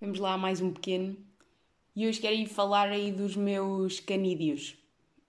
Vamos 0.00 0.18
lá 0.18 0.32
a 0.32 0.38
mais 0.38 0.62
um 0.62 0.72
pequeno. 0.72 1.14
E 1.94 2.08
hoje 2.08 2.22
quero 2.22 2.34
ir 2.34 2.46
falar 2.46 2.88
aí 2.88 3.12
dos 3.12 3.36
meus 3.36 4.00
canídeos. 4.00 4.74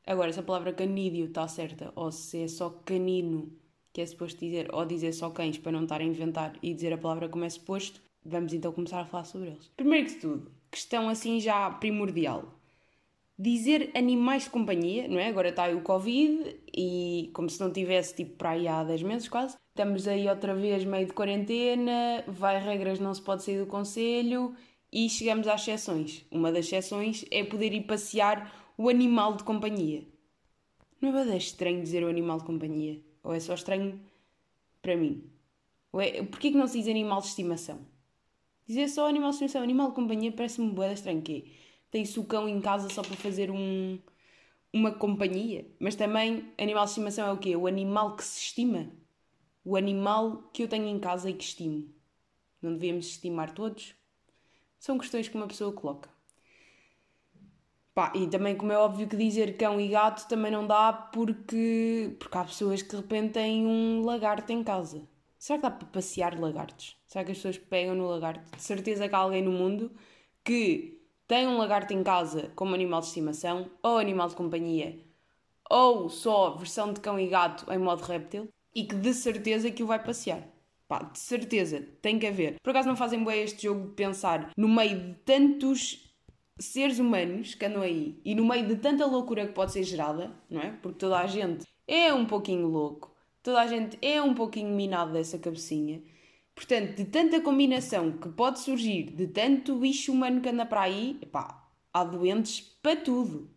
Agora, 0.08 0.32
se 0.32 0.40
a 0.40 0.44
palavra 0.44 0.72
canídeo 0.72 1.26
está 1.26 1.46
certa, 1.46 1.92
ou 1.94 2.10
se 2.10 2.44
é 2.44 2.48
só 2.48 2.70
canino, 2.70 3.52
que 3.92 4.00
é 4.00 4.06
suposto 4.06 4.40
dizer, 4.40 4.74
ou 4.74 4.86
dizer 4.86 5.12
só 5.12 5.30
cães 5.30 5.58
para 5.58 5.74
não 5.74 5.84
estar 5.84 6.00
a 6.00 6.06
inventar 6.06 6.58
e 6.64 6.74
dizer 6.74 6.94
a 6.94 6.98
palavra 6.98 7.28
como 7.28 7.44
é 7.44 7.50
suposto, 7.50 8.02
vamos 8.24 8.54
então 8.54 8.72
começar 8.72 9.02
a 9.02 9.06
falar 9.06 9.26
sobre 9.26 9.50
eles. 9.50 9.70
Primeiro 9.76 10.08
que 10.08 10.22
tudo, 10.22 10.50
questão 10.72 11.10
assim 11.10 11.42
já 11.42 11.70
primordial. 11.70 12.61
Dizer 13.44 13.90
animais 13.96 14.44
de 14.44 14.52
companhia, 14.52 15.08
não 15.08 15.18
é? 15.18 15.28
Agora 15.28 15.50
está 15.50 15.64
aí 15.64 15.74
o 15.74 15.82
Covid 15.82 16.58
e 16.72 17.32
como 17.34 17.50
se 17.50 17.60
não 17.60 17.74
tivesse 17.74 18.14
tipo 18.14 18.36
para 18.36 18.52
aí 18.52 18.68
há 18.68 18.84
10 18.84 19.02
meses 19.02 19.28
quase. 19.28 19.58
Estamos 19.70 20.08
aí 20.08 20.30
outra 20.30 20.54
vez 20.54 20.86
meio 20.86 21.08
de 21.08 21.14
quarentena, 21.14 22.24
vai 22.28 22.64
regras, 22.64 23.00
não 23.00 23.12
se 23.12 23.20
pode 23.20 23.42
sair 23.42 23.58
do 23.58 23.66
conselho 23.66 24.54
e 24.94 25.10
chegamos 25.10 25.48
às 25.48 25.60
exceções. 25.62 26.24
Uma 26.30 26.52
das 26.52 26.66
exceções 26.66 27.26
é 27.32 27.44
poder 27.44 27.74
ir 27.74 27.82
passear 27.88 28.54
o 28.78 28.88
animal 28.88 29.36
de 29.36 29.44
companhia. 29.44 30.04
Não 31.02 31.10
é 31.10 31.12
bastante 31.12 31.46
estranho 31.46 31.82
dizer 31.82 32.04
o 32.04 32.10
animal 32.10 32.38
de 32.38 32.46
companhia? 32.46 33.02
Ou 33.24 33.34
é 33.34 33.40
só 33.40 33.56
estranho 33.56 34.00
para 34.84 34.96
mim? 34.96 35.24
Ou 35.92 36.00
é... 36.00 36.22
Porquê 36.22 36.52
que 36.52 36.58
não 36.58 36.68
se 36.68 36.78
diz 36.78 36.88
animal 36.88 37.22
de 37.22 37.30
estimação? 37.30 37.80
Dizer 38.68 38.88
só 38.88 39.08
animal 39.08 39.32
de 39.32 39.38
estimação, 39.38 39.64
animal 39.64 39.90
de 39.90 39.96
companhia 39.96 40.32
parece-me 40.32 40.70
boa 40.70 40.94
estranho 40.94 41.24
tem-se 41.92 42.20
o 42.20 42.24
cão 42.24 42.48
em 42.48 42.62
casa 42.62 42.90
só 42.90 43.02
para 43.02 43.18
fazer 43.18 43.52
um, 43.52 44.00
uma 44.74 44.92
companhia. 44.92 45.70
Mas 45.80 45.96
também 45.96 46.52
animal 46.58 46.86
de 46.86 46.92
estimação 46.92 47.28
é 47.28 47.32
o 47.32 47.38
quê? 47.38 47.56
O 47.56 47.68
animal 47.68 48.16
que 48.16 48.24
se 48.24 48.40
estima. 48.40 48.90
O 49.64 49.76
animal 49.76 50.50
que 50.54 50.64
eu 50.64 50.68
tenho 50.68 50.88
em 50.88 51.00
casa 51.00 51.30
e 51.30 51.34
que 51.34 51.44
estimo. 51.44 51.94
Não 52.62 52.74
devíamos 52.74 53.08
estimar 53.08 53.54
todos? 53.54 53.94
São 54.80 54.98
questões 54.98 55.28
que 55.28 55.36
uma 55.36 55.48
pessoa 55.48 55.74
coloca. 55.74 56.10
Pá, 57.94 58.14
e 58.16 58.26
também, 58.28 58.56
como 58.56 58.72
é 58.72 58.78
óbvio 58.78 59.08
que 59.08 59.18
dizer 59.18 59.58
cão 59.58 59.80
e 59.80 59.90
gato 59.90 60.28
também 60.30 60.50
não 60.50 60.66
dá 60.66 60.94
porque, 60.94 62.16
porque 62.18 62.38
há 62.38 62.46
pessoas 62.46 62.82
que 62.82 62.90
de 62.90 62.96
repente 62.96 63.34
têm 63.34 63.68
um 63.68 64.02
lagarto 64.02 64.52
em 64.54 64.64
casa. 64.64 65.06
Será 65.38 65.58
que 65.58 65.64
dá 65.64 65.72
para 65.72 65.88
passear 65.88 66.40
lagartos? 66.40 66.98
Será 67.06 67.26
que 67.26 67.32
as 67.32 67.38
pessoas 67.38 67.58
pegam 67.58 67.94
no 67.96 68.08
lagarto? 68.08 68.56
De 68.56 68.64
certeza 68.64 69.10
que 69.10 69.16
há 69.16 69.18
alguém 69.18 69.42
no 69.44 69.52
mundo 69.52 69.92
que 70.44 71.01
tem 71.32 71.48
um 71.48 71.58
lagarto 71.58 71.94
em 71.94 72.04
casa 72.04 72.52
como 72.58 72.76
animal 72.76 73.00
de 73.00 73.08
estimação, 73.08 73.72
ou 73.82 73.98
animal 73.98 74.28
de 74.28 74.36
companhia, 74.36 75.00
ou 75.70 76.10
só 76.10 76.58
versão 76.58 76.92
de 76.92 77.00
cão 77.00 77.18
e 77.18 77.26
gato 77.28 77.72
em 77.72 77.78
modo 77.78 78.02
réptil, 78.02 78.50
e 78.76 78.84
que 78.84 78.94
de 78.94 79.14
certeza 79.14 79.72
que 79.72 79.82
o 79.82 79.88
vai 79.88 80.04
passear. 80.04 80.46
Pá, 80.90 81.04
de 81.04 81.18
certeza, 81.18 81.88
tem 82.02 82.20
que 82.20 82.28
haver. 82.28 82.56
Por 82.62 82.72
acaso 82.72 82.90
não 82.90 82.98
fazem 82.98 83.24
bem 83.24 83.44
este 83.44 83.64
jogo 83.64 83.88
de 83.88 83.94
pensar 83.94 84.52
no 84.58 84.68
meio 84.68 85.00
de 85.00 85.14
tantos 85.24 86.14
seres 86.60 87.00
humanos 87.00 87.56
que 87.56 87.66
andam 87.66 87.82
aí 87.82 88.20
e 88.26 88.36
no 88.36 88.44
meio 88.44 88.68
de 88.68 88.76
tanta 88.76 89.06
loucura 89.06 89.48
que 89.48 89.54
pode 89.54 89.72
ser 89.72 89.84
gerada, 89.84 90.36
não 90.50 90.60
é? 90.60 90.72
Porque 90.82 91.00
toda 91.00 91.18
a 91.18 91.28
gente 91.28 91.66
é 91.88 92.14
um 92.14 92.26
pouquinho 92.26 92.68
louco, 92.68 93.10
toda 93.42 93.62
a 93.62 93.68
gente 93.68 93.98
é 94.02 94.22
um 94.22 94.34
pouquinho 94.34 94.76
minado 94.76 95.14
dessa 95.14 95.40
cabecinha. 95.40 96.04
Portanto, 96.56 96.96
de 96.96 97.06
tanta 97.06 97.42
combinação 97.42 98.12
que 98.12 98.30
pode 98.30 98.60
surgir, 98.60 99.12
de 99.12 99.28
tanto 99.28 99.78
bicho 99.78 100.12
humano 100.12 100.42
que 100.42 100.50
anda 100.50 100.66
para 100.66 100.82
aí, 100.82 101.20
pá, 101.32 101.68
há 101.94 102.04
doentes 102.04 102.60
para 102.82 102.96
tudo. 102.96 103.50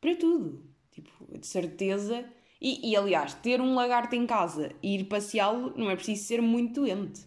Para 0.00 0.16
tudo. 0.16 0.64
Tipo, 0.90 1.38
de 1.38 1.46
certeza 1.46 2.24
e, 2.60 2.90
e, 2.90 2.96
aliás, 2.96 3.34
ter 3.34 3.60
um 3.60 3.74
lagarto 3.74 4.16
em 4.16 4.26
casa 4.26 4.72
e 4.82 4.96
ir 4.96 5.04
passeá-lo 5.04 5.72
não 5.76 5.90
é 5.90 5.96
preciso 5.96 6.24
ser 6.24 6.42
muito 6.42 6.80
doente. 6.80 7.26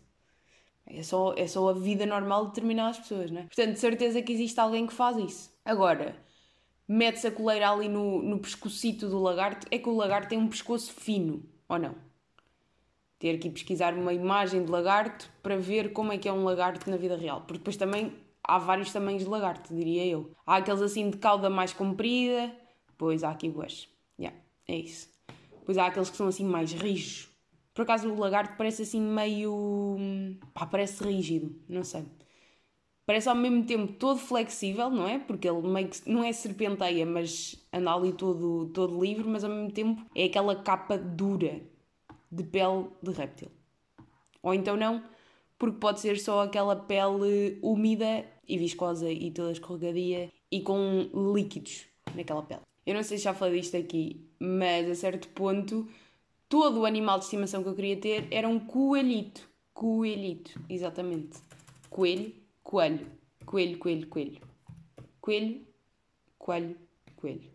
É 0.85 1.01
só, 1.03 1.33
é 1.37 1.47
só 1.47 1.69
a 1.69 1.73
vida 1.73 2.05
normal 2.05 2.45
de 2.45 2.49
determinadas 2.49 2.99
pessoas, 2.99 3.31
não 3.31 3.41
é? 3.41 3.43
Portanto, 3.43 3.73
de 3.73 3.79
certeza 3.79 4.21
que 4.21 4.33
existe 4.33 4.59
alguém 4.59 4.85
que 4.85 4.93
faz 4.93 5.15
isso. 5.17 5.53
Agora, 5.63 6.17
mete-se 6.85 7.27
a 7.27 7.31
coleira 7.31 7.69
ali 7.69 7.87
no, 7.87 8.21
no 8.21 8.39
pescocito 8.39 9.07
do 9.07 9.19
lagarto, 9.19 9.67
é 9.71 9.77
que 9.79 9.87
o 9.87 9.95
lagarto 9.95 10.29
tem 10.29 10.37
um 10.37 10.49
pescoço 10.49 10.91
fino, 10.93 11.45
ou 11.69 11.79
não? 11.79 11.95
Ter 13.21 13.37
que 13.37 13.51
pesquisar 13.51 13.93
uma 13.93 14.11
imagem 14.11 14.65
de 14.65 14.71
lagarto 14.71 15.31
para 15.43 15.55
ver 15.55 15.93
como 15.93 16.11
é 16.11 16.17
que 16.17 16.27
é 16.27 16.33
um 16.33 16.43
lagarto 16.43 16.89
na 16.89 16.97
vida 16.97 17.15
real. 17.15 17.41
Porque 17.41 17.59
depois 17.59 17.77
também 17.77 18.11
há 18.43 18.57
vários 18.57 18.91
tamanhos 18.91 19.23
de 19.23 19.29
lagarto, 19.29 19.75
diria 19.75 20.03
eu. 20.07 20.31
Há 20.43 20.55
aqueles 20.55 20.81
assim 20.81 21.07
de 21.07 21.17
cauda 21.17 21.47
mais 21.47 21.71
comprida, 21.71 22.51
pois 22.97 23.23
há 23.23 23.29
aqui 23.29 23.47
boas. 23.47 23.87
Yeah, 24.19 24.35
é 24.67 24.75
isso. 24.75 25.07
Pois 25.63 25.77
há 25.77 25.85
aqueles 25.85 26.09
que 26.09 26.17
são 26.17 26.27
assim 26.27 26.43
mais 26.43 26.73
rijos. 26.73 27.29
Por 27.75 27.83
acaso 27.83 28.09
o 28.09 28.19
lagarto 28.19 28.55
parece 28.57 28.81
assim 28.81 28.99
meio. 28.99 29.99
pá, 30.51 30.65
parece 30.65 31.03
rígido, 31.03 31.55
não 31.69 31.83
sei. 31.83 32.03
Parece 33.05 33.29
ao 33.29 33.35
mesmo 33.35 33.63
tempo 33.67 33.93
todo 33.93 34.19
flexível, 34.19 34.89
não 34.89 35.07
é? 35.07 35.19
Porque 35.19 35.47
ele 35.47 35.61
meio 35.67 35.89
que 35.89 36.09
não 36.09 36.23
é 36.23 36.33
serpenteia, 36.33 37.05
mas 37.05 37.55
anda 37.71 37.93
ali 37.93 38.13
todo, 38.13 38.71
todo 38.73 38.99
livre, 38.99 39.27
mas 39.29 39.43
ao 39.43 39.51
mesmo 39.51 39.71
tempo 39.71 40.03
é 40.15 40.23
aquela 40.23 40.55
capa 40.55 40.97
dura 40.97 41.69
de 42.31 42.43
pele 42.43 42.87
de 43.01 43.11
réptil. 43.11 43.49
Ou 44.41 44.53
então 44.53 44.75
não, 44.77 45.03
porque 45.57 45.77
pode 45.79 45.99
ser 45.99 46.17
só 46.19 46.43
aquela 46.43 46.75
pele 46.75 47.59
úmida 47.61 48.25
e 48.47 48.57
viscosa 48.57 49.11
e 49.11 49.29
toda 49.31 49.51
escorregadia 49.51 50.31
e 50.51 50.61
com 50.61 51.09
líquidos 51.33 51.85
naquela 52.15 52.41
pele. 52.41 52.61
Eu 52.85 52.95
não 52.95 53.03
sei 53.03 53.17
se 53.17 53.25
já 53.25 53.33
falei 53.33 53.59
disto 53.59 53.77
aqui, 53.77 54.25
mas 54.39 54.89
a 54.89 54.95
certo 54.95 55.27
ponto 55.29 55.87
todo 56.49 56.81
o 56.81 56.85
animal 56.85 57.19
de 57.19 57.25
estimação 57.25 57.63
que 57.63 57.69
eu 57.69 57.75
queria 57.75 57.97
ter 57.97 58.27
era 58.31 58.47
um 58.47 58.59
coelhito. 58.59 59.49
Coelhito, 59.73 60.59
exatamente. 60.69 61.39
Coelho, 61.89 62.33
coelho, 62.63 63.07
coelho, 63.45 63.77
coelho, 63.77 64.07
coelho. 64.07 64.41
Coelho, 65.21 65.67
coelho, 66.37 66.77
coelho. 67.15 67.51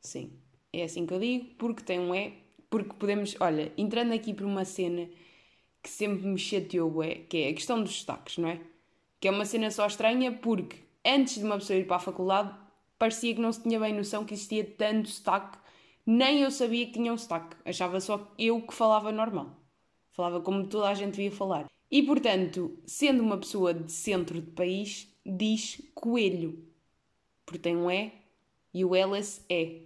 Sim, 0.00 0.32
é 0.72 0.82
assim 0.82 1.06
que 1.06 1.14
eu 1.14 1.20
digo, 1.20 1.54
porque 1.56 1.82
tem 1.82 1.98
um 1.98 2.14
E, 2.14 2.34
porque 2.70 2.94
podemos, 2.94 3.36
olha, 3.40 3.72
entrando 3.76 4.12
aqui 4.12 4.34
por 4.34 4.44
uma 4.44 4.64
cena 4.64 5.08
que 5.82 5.88
sempre 5.88 6.26
me 6.26 6.38
chateou, 6.38 7.02
é, 7.02 7.14
que 7.14 7.38
é 7.38 7.48
a 7.48 7.54
questão 7.54 7.82
dos 7.82 7.92
destaques, 7.92 8.38
não 8.38 8.48
é? 8.48 8.60
Que 9.20 9.28
é 9.28 9.30
uma 9.30 9.44
cena 9.44 9.70
só 9.70 9.86
estranha 9.86 10.32
porque 10.32 10.76
antes 11.04 11.36
de 11.38 11.44
uma 11.44 11.58
pessoa 11.58 11.78
ir 11.78 11.86
para 11.86 11.96
a 11.96 12.00
faculdade 12.00 12.54
parecia 12.98 13.34
que 13.34 13.40
não 13.40 13.52
se 13.52 13.62
tinha 13.62 13.78
bem 13.78 13.94
noção 13.94 14.24
que 14.24 14.34
existia 14.34 14.64
tanto 14.64 15.08
sotaque, 15.08 15.58
nem 16.04 16.42
eu 16.42 16.50
sabia 16.50 16.86
que 16.86 16.92
tinha 16.92 17.12
um 17.12 17.18
sotaque. 17.18 17.56
Achava 17.64 18.00
só 18.00 18.32
eu 18.38 18.60
que 18.62 18.74
falava 18.74 19.12
normal. 19.12 19.56
Falava 20.10 20.40
como 20.40 20.66
toda 20.66 20.88
a 20.88 20.94
gente 20.94 21.12
devia 21.12 21.30
falar. 21.30 21.66
E 21.90 22.02
portanto, 22.02 22.76
sendo 22.86 23.22
uma 23.22 23.38
pessoa 23.38 23.72
de 23.72 23.92
centro 23.92 24.40
de 24.40 24.50
país, 24.50 25.08
diz 25.24 25.80
coelho. 25.94 26.66
Porque 27.46 27.58
tem 27.58 27.76
um 27.76 27.90
E 27.90 28.12
e 28.72 28.84
o 28.84 28.94
Elas 28.94 29.44
é. 29.48 29.82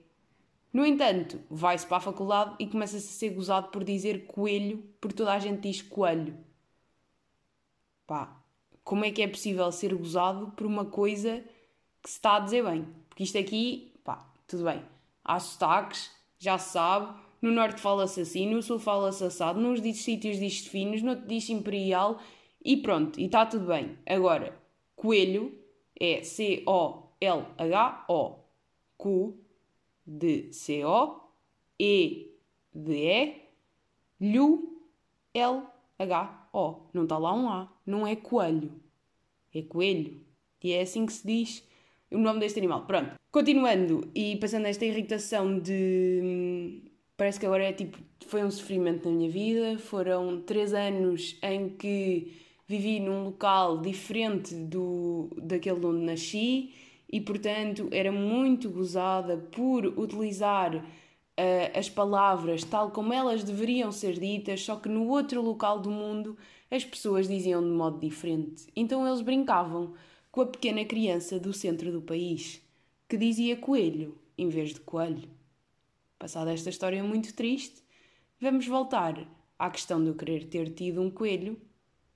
No 0.72 0.86
entanto, 0.86 1.38
vai-se 1.50 1.86
para 1.86 1.98
a 1.98 2.00
faculdade 2.00 2.54
e 2.58 2.66
começa-se 2.66 3.06
a 3.06 3.18
ser 3.18 3.30
gozado 3.34 3.68
por 3.68 3.84
dizer 3.84 4.26
coelho, 4.26 4.82
porque 5.00 5.16
toda 5.16 5.32
a 5.32 5.38
gente 5.38 5.60
diz 5.60 5.82
coelho. 5.82 6.34
Pá, 8.06 8.42
como 8.82 9.04
é 9.04 9.10
que 9.10 9.20
é 9.22 9.28
possível 9.28 9.70
ser 9.70 9.94
gozado 9.94 10.50
por 10.52 10.66
uma 10.66 10.86
coisa 10.86 11.44
que 12.02 12.08
se 12.08 12.16
está 12.16 12.36
a 12.36 12.40
dizer 12.40 12.64
bem? 12.64 12.86
Porque 13.08 13.24
isto 13.24 13.36
aqui, 13.36 13.92
pá, 14.02 14.26
tudo 14.46 14.64
bem. 14.64 14.82
Há 15.22 15.38
sotaques, 15.38 16.10
já 16.38 16.56
se 16.56 16.72
sabe. 16.72 17.20
No 17.42 17.50
norte 17.50 17.80
fala-se 17.80 18.20
assim, 18.20 18.48
no 18.48 18.62
sul 18.62 18.78
fala-se 18.78 19.24
assado, 19.24 19.60
nos 19.60 19.80
sítios 19.96 20.38
diz 20.38 20.66
finos, 20.66 21.02
no 21.02 21.10
outro 21.10 21.26
diz 21.26 21.50
imperial 21.50 22.20
e 22.64 22.76
pronto, 22.76 23.20
e 23.20 23.26
está 23.26 23.44
tudo 23.44 23.66
bem. 23.66 23.98
Agora, 24.06 24.56
coelho 24.94 25.52
é 25.98 26.22
C-O-L-H-O. 26.22 26.72
Cu 28.96 29.41
de 30.12 30.52
C-O, 30.52 31.20
E 31.78 32.30
de 32.74 32.92
E, 32.94 33.42
Lhu, 34.20 34.80
L-H-O. 35.34 36.86
Não 36.92 37.04
está 37.04 37.18
lá 37.18 37.34
um 37.34 37.48
A, 37.48 37.72
não 37.86 38.06
é 38.06 38.14
coelho, 38.14 38.72
é 39.54 39.62
coelho. 39.62 40.20
E 40.62 40.72
é 40.72 40.82
assim 40.82 41.06
que 41.06 41.12
se 41.12 41.26
diz 41.26 41.68
o 42.10 42.18
nome 42.18 42.40
deste 42.40 42.58
animal. 42.58 42.86
Pronto. 42.86 43.14
Continuando 43.30 44.10
e 44.14 44.36
passando 44.36 44.66
esta 44.66 44.84
irritação 44.84 45.58
de. 45.58 46.82
Parece 47.16 47.40
que 47.40 47.46
agora 47.46 47.64
é 47.64 47.72
tipo. 47.72 47.98
Foi 48.26 48.44
um 48.44 48.50
sofrimento 48.50 49.08
na 49.08 49.16
minha 49.16 49.30
vida. 49.30 49.78
Foram 49.78 50.40
três 50.42 50.72
anos 50.72 51.36
em 51.42 51.70
que 51.70 52.40
vivi 52.68 53.00
num 53.00 53.24
local 53.24 53.80
diferente 53.80 54.54
do, 54.54 55.28
daquele 55.36 55.84
onde 55.84 56.04
nasci 56.04 56.74
e, 57.12 57.20
portanto, 57.20 57.88
era 57.92 58.10
muito 58.10 58.70
gozada 58.70 59.36
por 59.36 59.84
utilizar 59.84 60.74
uh, 60.76 61.78
as 61.78 61.88
palavras 61.90 62.64
tal 62.64 62.90
como 62.90 63.12
elas 63.12 63.44
deveriam 63.44 63.92
ser 63.92 64.18
ditas, 64.18 64.62
só 64.64 64.76
que 64.76 64.88
no 64.88 65.06
outro 65.08 65.42
local 65.42 65.78
do 65.78 65.90
mundo 65.90 66.36
as 66.70 66.84
pessoas 66.84 67.28
diziam 67.28 67.62
de 67.62 67.68
modo 67.68 68.00
diferente. 68.00 68.66
Então 68.74 69.06
eles 69.06 69.20
brincavam 69.20 69.92
com 70.30 70.40
a 70.40 70.46
pequena 70.46 70.84
criança 70.86 71.38
do 71.38 71.52
centro 71.52 71.92
do 71.92 72.00
país, 72.00 72.62
que 73.06 73.18
dizia 73.18 73.56
coelho 73.56 74.16
em 74.38 74.48
vez 74.48 74.72
de 74.72 74.80
coelho. 74.80 75.28
Passada 76.18 76.52
esta 76.52 76.70
história 76.70 77.04
muito 77.04 77.34
triste, 77.34 77.82
vamos 78.40 78.66
voltar 78.66 79.28
à 79.58 79.70
questão 79.70 80.02
de 80.02 80.08
eu 80.08 80.14
querer 80.14 80.46
ter 80.46 80.70
tido 80.70 81.02
um 81.02 81.10
coelho 81.10 81.60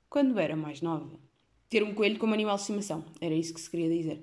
quando 0.08 0.38
era 0.38 0.56
mais 0.56 0.80
nova. 0.80 1.18
ter 1.68 1.82
um 1.82 1.92
coelho 1.92 2.18
como 2.18 2.32
animal 2.32 2.56
de 2.56 2.62
estimação. 2.62 3.04
Era 3.20 3.34
isso 3.34 3.52
que 3.52 3.60
se 3.60 3.70
queria 3.70 3.90
dizer. 3.90 4.22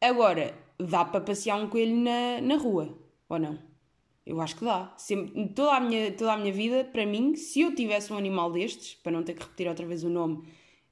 Agora, 0.00 0.54
dá 0.78 1.04
para 1.04 1.20
passear 1.20 1.56
um 1.56 1.68
coelho 1.68 1.96
na, 1.96 2.40
na 2.40 2.56
rua, 2.56 2.96
ou 3.28 3.38
não? 3.38 3.58
Eu 4.24 4.40
acho 4.40 4.56
que 4.56 4.64
dá. 4.64 4.94
Sempre, 4.96 5.48
toda, 5.48 5.72
a 5.72 5.80
minha, 5.80 6.12
toda 6.12 6.32
a 6.34 6.36
minha 6.36 6.52
vida, 6.52 6.84
para 6.84 7.06
mim, 7.06 7.34
se 7.34 7.62
eu 7.62 7.74
tivesse 7.74 8.12
um 8.12 8.18
animal 8.18 8.52
destes, 8.52 8.94
para 8.94 9.12
não 9.12 9.22
ter 9.22 9.34
que 9.34 9.42
repetir 9.42 9.66
outra 9.66 9.86
vez 9.86 10.04
o 10.04 10.10
nome 10.10 10.46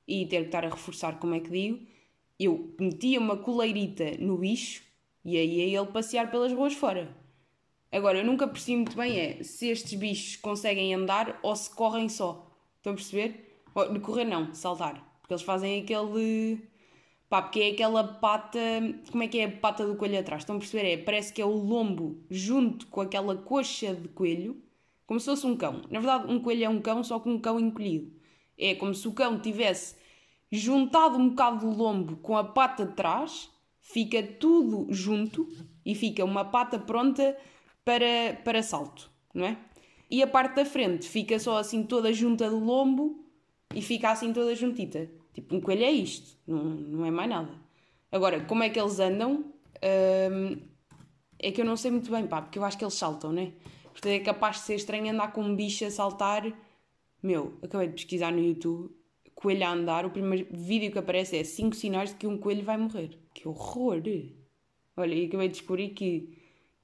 e 0.08 0.26
ter 0.26 0.40
que 0.40 0.46
estar 0.46 0.64
a 0.64 0.68
reforçar 0.68 1.18
como 1.18 1.34
é 1.34 1.40
que 1.40 1.50
digo, 1.50 1.86
eu 2.38 2.74
metia 2.80 3.20
uma 3.20 3.36
coleirita 3.36 4.16
no 4.18 4.38
bicho 4.38 4.82
e 5.24 5.36
aí 5.36 5.70
ia 5.70 5.80
ele 5.80 5.92
passear 5.92 6.30
pelas 6.30 6.52
ruas 6.52 6.74
fora. 6.74 7.14
Agora, 7.90 8.18
eu 8.18 8.24
nunca 8.24 8.48
percebi 8.48 8.76
muito 8.76 8.96
bem 8.96 9.18
é 9.18 9.42
se 9.42 9.68
estes 9.68 9.94
bichos 9.98 10.36
conseguem 10.36 10.94
andar 10.94 11.38
ou 11.42 11.54
se 11.54 11.70
correm 11.70 12.08
só. 12.08 12.50
Estão 12.76 12.92
a 12.92 12.96
perceber? 12.96 13.62
De 13.92 14.00
correr 14.00 14.24
não, 14.24 14.54
saltar. 14.54 15.18
Porque 15.20 15.34
eles 15.34 15.42
fazem 15.42 15.82
aquele. 15.82 16.60
Pá, 17.28 17.42
porque 17.42 17.60
é 17.60 17.70
aquela 17.70 18.04
pata. 18.04 18.58
Como 19.10 19.22
é 19.22 19.28
que 19.28 19.38
é 19.38 19.44
a 19.44 19.50
pata 19.50 19.86
do 19.86 19.96
coelho 19.96 20.18
atrás? 20.18 20.42
Estão 20.42 20.56
a 20.56 20.58
perceber? 20.58 20.88
É, 20.92 20.96
parece 20.96 21.32
que 21.32 21.42
é 21.42 21.44
o 21.44 21.50
lombo 21.50 22.24
junto 22.30 22.86
com 22.86 23.00
aquela 23.00 23.36
coxa 23.36 23.94
de 23.94 24.08
coelho, 24.08 24.62
como 25.06 25.18
se 25.18 25.26
fosse 25.26 25.46
um 25.46 25.56
cão. 25.56 25.82
Na 25.90 25.98
verdade, 25.98 26.32
um 26.32 26.40
coelho 26.40 26.64
é 26.64 26.68
um 26.68 26.80
cão, 26.80 27.02
só 27.02 27.18
que 27.18 27.28
um 27.28 27.38
cão 27.38 27.58
encolhido. 27.58 28.12
É 28.56 28.74
como 28.74 28.94
se 28.94 29.06
o 29.08 29.12
cão 29.12 29.40
tivesse 29.40 29.96
juntado 30.50 31.18
um 31.18 31.30
bocado 31.30 31.68
do 31.68 31.76
lombo 31.76 32.16
com 32.18 32.36
a 32.36 32.44
pata 32.44 32.86
de 32.86 32.94
trás, 32.94 33.50
fica 33.80 34.22
tudo 34.22 34.86
junto 34.92 35.48
e 35.84 35.94
fica 35.94 36.24
uma 36.24 36.44
pata 36.44 36.78
pronta 36.78 37.36
para, 37.84 38.40
para 38.44 38.62
salto, 38.62 39.10
não 39.34 39.44
é? 39.44 39.58
E 40.10 40.22
a 40.22 40.26
parte 40.26 40.54
da 40.54 40.64
frente 40.64 41.08
fica 41.08 41.38
só 41.38 41.58
assim 41.58 41.82
toda 41.82 42.12
junta 42.12 42.48
do 42.48 42.58
lombo 42.58 43.24
e 43.74 43.82
fica 43.82 44.10
assim 44.10 44.32
toda 44.32 44.54
juntita. 44.54 45.10
Tipo, 45.36 45.54
um 45.54 45.60
coelho 45.60 45.84
é 45.84 45.90
isto, 45.90 46.38
não, 46.46 46.64
não 46.64 47.04
é 47.04 47.10
mais 47.10 47.28
nada. 47.28 47.52
Agora, 48.10 48.40
como 48.46 48.62
é 48.62 48.70
que 48.70 48.80
eles 48.80 48.98
andam? 48.98 49.52
Hum, 50.32 50.56
é 51.38 51.52
que 51.52 51.60
eu 51.60 51.64
não 51.66 51.76
sei 51.76 51.90
muito 51.90 52.10
bem, 52.10 52.26
pá, 52.26 52.40
porque 52.40 52.58
eu 52.58 52.64
acho 52.64 52.78
que 52.78 52.82
eles 52.82 52.94
saltam, 52.94 53.32
né? 53.32 53.52
Portanto, 53.84 54.12
é 54.12 54.20
capaz 54.20 54.56
de 54.56 54.62
ser 54.62 54.76
estranho 54.76 55.12
andar 55.12 55.34
com 55.34 55.42
um 55.42 55.54
bicho 55.54 55.84
a 55.84 55.90
saltar. 55.90 56.50
Meu, 57.22 57.58
acabei 57.62 57.88
de 57.88 57.92
pesquisar 57.92 58.32
no 58.32 58.40
YouTube, 58.40 58.90
coelho 59.34 59.66
a 59.66 59.72
andar, 59.72 60.06
o 60.06 60.10
primeiro 60.10 60.46
vídeo 60.50 60.90
que 60.90 60.98
aparece 60.98 61.36
é 61.36 61.44
5 61.44 61.76
sinais 61.76 62.10
de 62.10 62.16
que 62.16 62.26
um 62.26 62.38
coelho 62.38 62.64
vai 62.64 62.78
morrer. 62.78 63.18
Que 63.34 63.46
horror! 63.46 64.00
Olha, 64.96 65.14
e 65.14 65.26
acabei 65.26 65.48
de 65.48 65.54
descobrir 65.58 65.90
que 65.90 66.38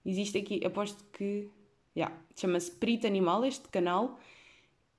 existe 0.04 0.36
aqui, 0.36 0.60
aposto 0.62 1.02
que. 1.10 1.48
Yeah, 1.96 2.14
Chama-se 2.36 2.70
Perito 2.70 3.06
Animal, 3.06 3.46
este 3.46 3.68
canal, 3.70 4.18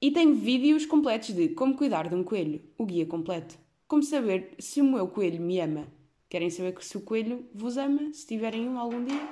e 0.03 0.11
tem 0.11 0.33
vídeos 0.33 0.85
completos 0.85 1.29
de 1.29 1.47
como 1.47 1.77
cuidar 1.77 2.09
de 2.09 2.15
um 2.15 2.25
coelho, 2.25 2.61
o 2.77 2.85
guia 2.85 3.05
completo. 3.05 3.57
Como 3.87 4.03
saber 4.03 4.53
se 4.59 4.81
o 4.81 4.83
meu 4.83 5.07
coelho 5.07 5.41
me 5.41 5.61
ama. 5.61 5.87
Querem 6.27 6.49
saber 6.49 6.75
se 6.81 6.97
o 6.97 7.01
coelho 7.01 7.47
vos 7.55 7.77
ama, 7.77 8.11
se 8.11 8.27
tiverem 8.27 8.67
um 8.67 8.77
algum 8.77 9.01
dia? 9.05 9.29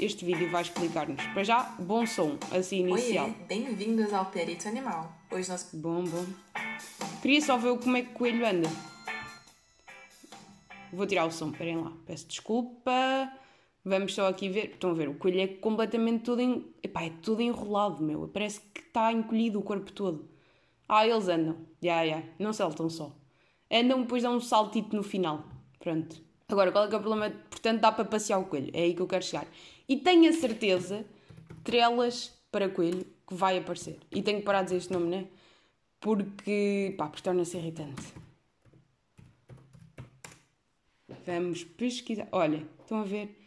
Este 0.00 0.24
vídeo 0.24 0.50
vai 0.50 0.62
explicar-nos. 0.62 1.24
Para 1.26 1.44
já, 1.44 1.62
bom 1.78 2.04
som, 2.04 2.36
assim 2.50 2.80
inicial. 2.80 3.26
Oiê, 3.26 3.46
bem-vindos 3.46 4.12
ao 4.12 4.24
Perito 4.24 4.66
Animal. 4.66 5.14
Hoje 5.30 5.48
nós... 5.48 5.70
Bom, 5.72 6.02
bom. 6.02 6.26
Queria 7.22 7.40
só 7.40 7.56
ver 7.56 7.78
como 7.78 7.96
é 7.96 8.02
que 8.02 8.10
o 8.10 8.14
coelho 8.14 8.44
anda. 8.44 8.68
Vou 10.92 11.06
tirar 11.06 11.26
o 11.26 11.30
som, 11.30 11.50
esperem 11.50 11.76
lá. 11.76 11.92
Peço 12.04 12.26
desculpa. 12.26 13.32
Vamos 13.84 14.14
só 14.14 14.28
aqui 14.28 14.48
ver. 14.48 14.70
Estão 14.70 14.90
a 14.90 14.94
ver, 14.94 15.08
o 15.08 15.14
coelho 15.14 15.40
é 15.40 15.46
completamente 15.46 16.24
todo. 16.24 16.40
En... 16.40 16.64
Epá, 16.82 17.04
é 17.04 17.10
todo 17.22 17.40
enrolado, 17.42 18.02
meu. 18.02 18.28
Parece 18.28 18.60
que 18.72 18.80
está 18.80 19.12
encolhido 19.12 19.58
o 19.58 19.62
corpo 19.62 19.92
todo. 19.92 20.28
Ah, 20.88 21.06
eles 21.06 21.28
andam. 21.28 21.56
Já, 21.82 22.02
yeah, 22.02 22.04
já. 22.04 22.16
Yeah. 22.16 22.34
Não 22.38 22.52
saltam 22.52 22.88
só. 22.88 23.16
Andam 23.70 24.02
depois 24.02 24.22
dão 24.22 24.36
um 24.36 24.40
saltito 24.40 24.94
no 24.94 25.02
final. 25.02 25.44
Pronto. 25.78 26.22
Agora, 26.48 26.70
qual 26.70 26.84
é 26.84 26.88
que 26.88 26.94
é 26.94 26.98
o 26.98 27.00
problema? 27.00 27.34
Portanto, 27.50 27.80
dá 27.80 27.90
para 27.90 28.04
passear 28.04 28.38
o 28.38 28.44
coelho. 28.44 28.70
É 28.74 28.82
aí 28.82 28.94
que 28.94 29.00
eu 29.00 29.06
quero 29.06 29.24
chegar. 29.24 29.46
E 29.88 29.96
tenho 29.96 30.28
a 30.28 30.32
certeza, 30.32 31.04
trelas 31.64 32.38
para 32.50 32.68
coelho, 32.68 33.06
que 33.26 33.34
vai 33.34 33.56
aparecer. 33.58 33.98
E 34.10 34.22
tenho 34.22 34.38
que 34.40 34.44
parar 34.44 34.60
de 34.60 34.66
dizer 34.66 34.76
este 34.76 34.92
nome, 34.92 35.08
né? 35.08 35.26
Porque, 35.98 36.94
pá, 36.98 37.08
porque 37.08 37.22
torna-se 37.22 37.56
irritante. 37.56 38.02
Vamos 41.26 41.64
pesquisar. 41.64 42.28
Olha, 42.32 42.66
estão 42.80 43.00
a 43.00 43.04
ver? 43.04 43.41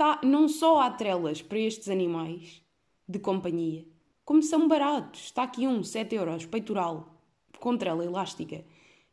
Tá, 0.00 0.18
não 0.24 0.48
só 0.48 0.80
há 0.80 0.90
trelas 0.90 1.42
para 1.42 1.58
estes 1.58 1.90
animais 1.90 2.62
de 3.06 3.18
companhia, 3.18 3.86
como 4.24 4.42
são 4.42 4.66
baratos. 4.66 5.24
Está 5.24 5.42
aqui 5.42 5.66
um, 5.66 5.84
7 5.84 6.14
euros, 6.14 6.46
peitoral, 6.46 7.22
com 7.58 7.76
trela 7.76 8.02
elástica, 8.02 8.64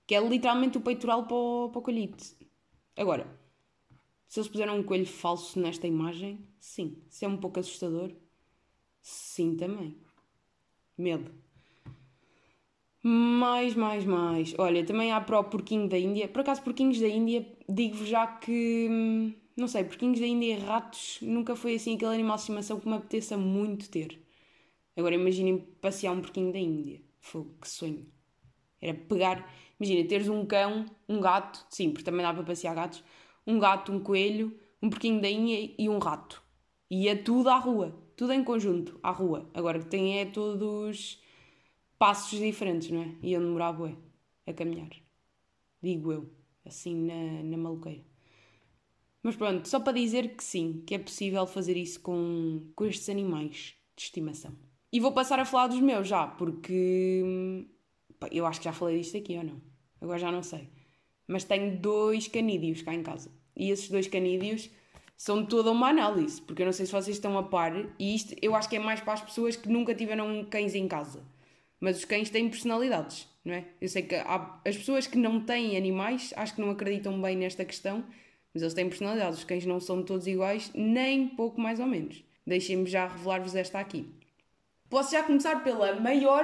que 0.07 0.16
é 0.16 0.22
literalmente 0.25 0.78
o 0.78 0.81
peitoral 0.81 1.28
para 1.28 1.36
o, 1.36 1.69
para 1.72 1.81
o. 1.81 2.16
Agora, 2.95 3.28
se 4.30 4.39
eles 4.39 4.48
puseram 4.48 4.78
um 4.80 4.84
coelho 4.84 5.06
falso 5.06 5.60
nesta 5.60 5.86
imagem, 5.86 6.48
sim. 6.57 7.04
Se 7.10 7.25
é 7.25 7.28
um 7.28 7.36
pouco 7.36 7.60
assustador, 7.60 8.10
sim 9.01 9.57
também. 9.57 9.98
Medo. 10.98 11.30
Mais, 13.04 13.75
mais, 13.75 14.06
mais. 14.06 14.56
Olha, 14.57 14.86
também 14.86 15.12
há 15.12 15.19
para 15.19 15.38
o 15.38 15.44
porquinho 15.44 15.90
da 15.90 16.00
Índia. 16.00 16.30
Por 16.30 16.40
acaso, 16.40 16.63
porquinhos 16.63 16.98
da 16.98 17.10
Índia, 17.10 17.45
digo-vos 17.68 18.07
já 18.07 18.25
que. 18.25 19.38
Não 19.57 19.68
sei, 19.68 19.83
porquinhos 19.83 20.19
da 20.19 20.27
Índia 20.27 20.54
e 20.56 20.59
ratos 20.59 21.18
nunca 21.19 21.56
foi 21.56 21.74
assim 21.74 21.95
aquele 21.95 22.13
animal 22.13 22.36
de 22.36 22.42
estimação 22.44 22.80
que 22.80 22.88
me 22.88 22.94
apeteça 22.94 23.36
muito 23.36 23.89
ter. 23.89 24.21
Agora 24.95 25.15
imaginem 25.15 25.57
passear 25.81 26.12
um 26.13 26.21
porquinho 26.21 26.54
da 26.54 26.59
Índia. 26.59 27.01
Fogo, 27.19 27.56
que 27.59 27.68
sonho. 27.68 28.06
Era 28.80 28.95
pegar. 28.95 29.51
Imagina, 29.80 30.07
teres 30.07 30.30
um 30.30 30.45
cão, 30.45 30.86
um 31.09 31.19
gato, 31.19 31.65
sim, 31.71 31.89
porque 31.89 32.04
também 32.04 32.21
dá 32.21 32.31
para 32.31 32.44
passear 32.44 32.75
gatos, 32.75 33.04
um 33.48 33.57
gato, 33.57 33.92
um 33.92 34.00
coelho, 34.00 34.56
um 34.80 34.92
porquinho 34.92 35.19
da 35.19 35.27
Índia 35.27 35.74
e 35.75 35.89
um 35.89 35.98
rato. 35.98 36.44
Ia 36.92 37.21
tudo 37.24 37.50
à 37.50 37.57
rua, 37.57 37.98
tudo 38.15 38.33
em 38.33 38.44
conjunto, 38.44 39.00
à 39.01 39.09
rua. 39.09 39.50
Agora 39.56 39.80
que 39.80 39.88
tem 39.88 40.19
é 40.19 40.25
todos 40.25 41.19
passos 41.98 42.38
diferentes, 42.39 42.92
não 42.92 43.01
é? 43.01 43.15
Iam 43.24 43.42
demorar 43.42 43.74
bué 43.74 43.95
a 44.45 44.54
caminhar. 44.54 44.92
Digo 45.81 46.12
eu, 46.12 46.30
assim 46.63 46.95
na, 46.95 47.44
na 47.44 47.57
maluqueira. 47.57 48.17
Mas 49.28 49.36
pronto, 49.36 49.68
só 49.68 49.82
para 49.82 49.92
dizer 49.92 50.38
que 50.38 50.42
sim, 50.42 50.82
que 50.88 50.96
é 50.96 50.98
possível 50.98 51.46
fazer 51.46 51.76
isso 51.76 52.00
com, 52.00 52.62
com 52.74 52.86
estes 52.86 53.10
animais 53.10 53.76
de 53.94 54.04
estimação. 54.04 54.54
E 54.90 55.02
vou 55.02 55.12
passar 55.12 55.38
a 55.38 55.44
falar 55.44 55.68
dos 55.68 55.82
meus 55.82 56.08
já, 56.08 56.26
porque 56.26 57.68
pá, 58.18 58.30
eu 58.32 58.46
acho 58.46 58.62
que 58.62 58.64
já 58.64 58.72
falei 58.72 59.02
disto 59.02 59.18
aqui 59.18 59.36
ou 59.36 59.44
não. 59.44 59.62
Agora 60.00 60.18
já 60.18 60.32
não 60.32 60.42
sei. 60.42 60.70
Mas 61.28 61.44
tenho 61.44 61.78
dois 61.78 62.30
canídeos 62.30 62.82
cá 62.82 62.94
em 62.94 63.04
casa. 63.04 63.30
E 63.54 63.69
esses 63.69 63.90
dois 63.90 64.07
canídeos 64.07 64.69
são 65.18 65.46
toda 65.46 65.72
uma 65.72 65.90
análise, 65.90 66.42
porque 66.42 66.62
eu 66.62 66.66
não 66.66 66.72
sei 66.72 66.86
se 66.86 66.94
vocês 66.94 67.18
estão 67.18 67.38
a 67.38 67.44
par, 67.44 67.74
e 68.00 68.16
isto 68.16 68.34
eu 68.42 68.56
acho 68.56 68.69
que 68.69 68.78
é 68.78 68.80
mais 68.80 69.02
para 69.02 69.12
as 69.12 69.22
pessoas 69.22 69.57
que 69.57 69.68
nunca 69.68 69.94
tiveram 69.94 70.46
cães 70.46 70.74
em 70.74 70.88
casa. 70.88 71.22
Mas 71.81 71.98
os 71.98 72.06
cães 72.06 72.30
têm 72.30 72.48
personalidades, 72.48 73.28
não 73.44 73.56
é? 73.56 73.66
Eu 73.81 73.90
sei 73.90 74.04
que 74.04 74.16
há, 74.16 74.62
as 74.66 74.78
pessoas 74.78 75.06
que 75.06 75.18
não 75.18 75.42
têm 75.42 75.76
animais 75.76 76.34
acho 76.38 76.56
que 76.56 76.62
não 76.62 76.69
acreditam 76.69 77.22
bem 77.22 77.36
nesta 77.36 77.66
questão, 77.66 78.06
mas 78.57 78.64
eles 78.64 78.73
têm 78.73 78.90
personalidades. 78.90 79.37
Os 79.37 79.45
cães 79.45 79.66
não 79.68 79.80
são 79.80 80.02
todos 80.02 80.26
iguais, 80.26 80.71
nem 80.73 81.28
pouco 81.28 81.61
mais 81.61 81.80
ou 81.80 81.85
menos. 81.85 82.23
Deixem-me 82.45 82.87
já 82.87 83.07
revelar-vos 83.07 83.56
esta 83.56 83.80
aqui. 83.80 84.09
Posso 84.90 85.11
já 85.11 85.21
começar 85.21 85.64
pela 85.64 85.99
maior 85.99 86.44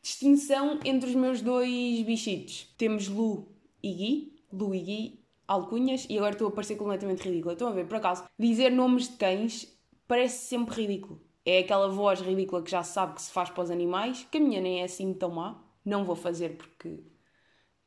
distinção 0.00 0.78
entre 0.84 1.08
os 1.08 1.16
meus 1.16 1.42
dois 1.42 2.02
bichitos. 2.02 2.72
Temos 2.78 3.08
Lu 3.08 3.48
e 3.82 3.92
Gui. 3.92 4.42
Lu 4.52 4.72
e 4.72 4.80
Gui, 4.80 5.20
alcunhas, 5.48 6.06
e 6.08 6.16
agora 6.16 6.32
estou 6.32 6.46
a 6.46 6.52
parecer 6.52 6.76
completamente 6.76 7.28
ridícula. 7.28 7.54
Estão 7.54 7.68
a 7.68 7.72
ver, 7.72 7.88
por 7.88 7.96
acaso, 7.96 8.24
dizer 8.38 8.70
nomes 8.70 9.08
de 9.08 9.16
cães 9.16 9.66
parece 10.06 10.46
sempre 10.46 10.82
ridículo. 10.82 11.20
É 11.44 11.58
aquela 11.58 11.88
voz 11.88 12.20
ridícula 12.20 12.62
que 12.62 12.70
já 12.70 12.84
sabe 12.84 13.14
que 13.14 13.22
se 13.22 13.32
faz 13.32 13.50
para 13.50 13.64
os 13.64 13.70
animais, 13.70 14.28
que 14.30 14.38
a 14.38 14.40
minha 14.40 14.60
nem 14.60 14.80
é 14.80 14.84
assim 14.84 15.12
tão 15.12 15.30
má. 15.30 15.60
Não 15.84 16.04
vou 16.04 16.14
fazer 16.14 16.56
porque. 16.56 17.00